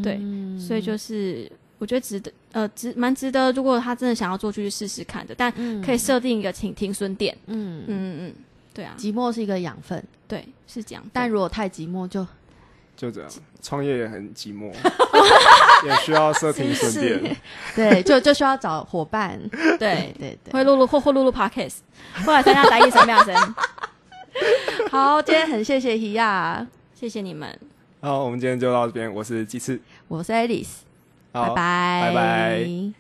[0.03, 3.50] 对，嗯所以就是我觉得值得，呃，值蛮值得。
[3.52, 5.34] 如果他真的想要做，就去试试看的。
[5.34, 5.50] 但
[5.82, 7.36] 可以设定一个停停损点。
[7.46, 8.34] 嗯嗯嗯嗯，
[8.74, 11.02] 对啊，寂寞是一个养分，对，是这样。
[11.12, 12.24] 但如果太寂寞就
[12.94, 13.30] 就这样，
[13.62, 14.70] 创业也很寂寞，
[15.88, 17.36] 也需要设停损点。
[17.74, 19.40] 对，就就需要找伙伴。
[19.50, 21.78] 对对对，会录录或或录录 podcast，
[22.26, 23.34] 后来参加台艺神妙声，
[24.92, 27.58] 好，今天很谢谢希亚，谢谢你们。
[28.02, 30.89] 好，我们今天就到这边，我是鸡翅，我是 Alice，好
[31.32, 32.99] 拜拜，拜拜。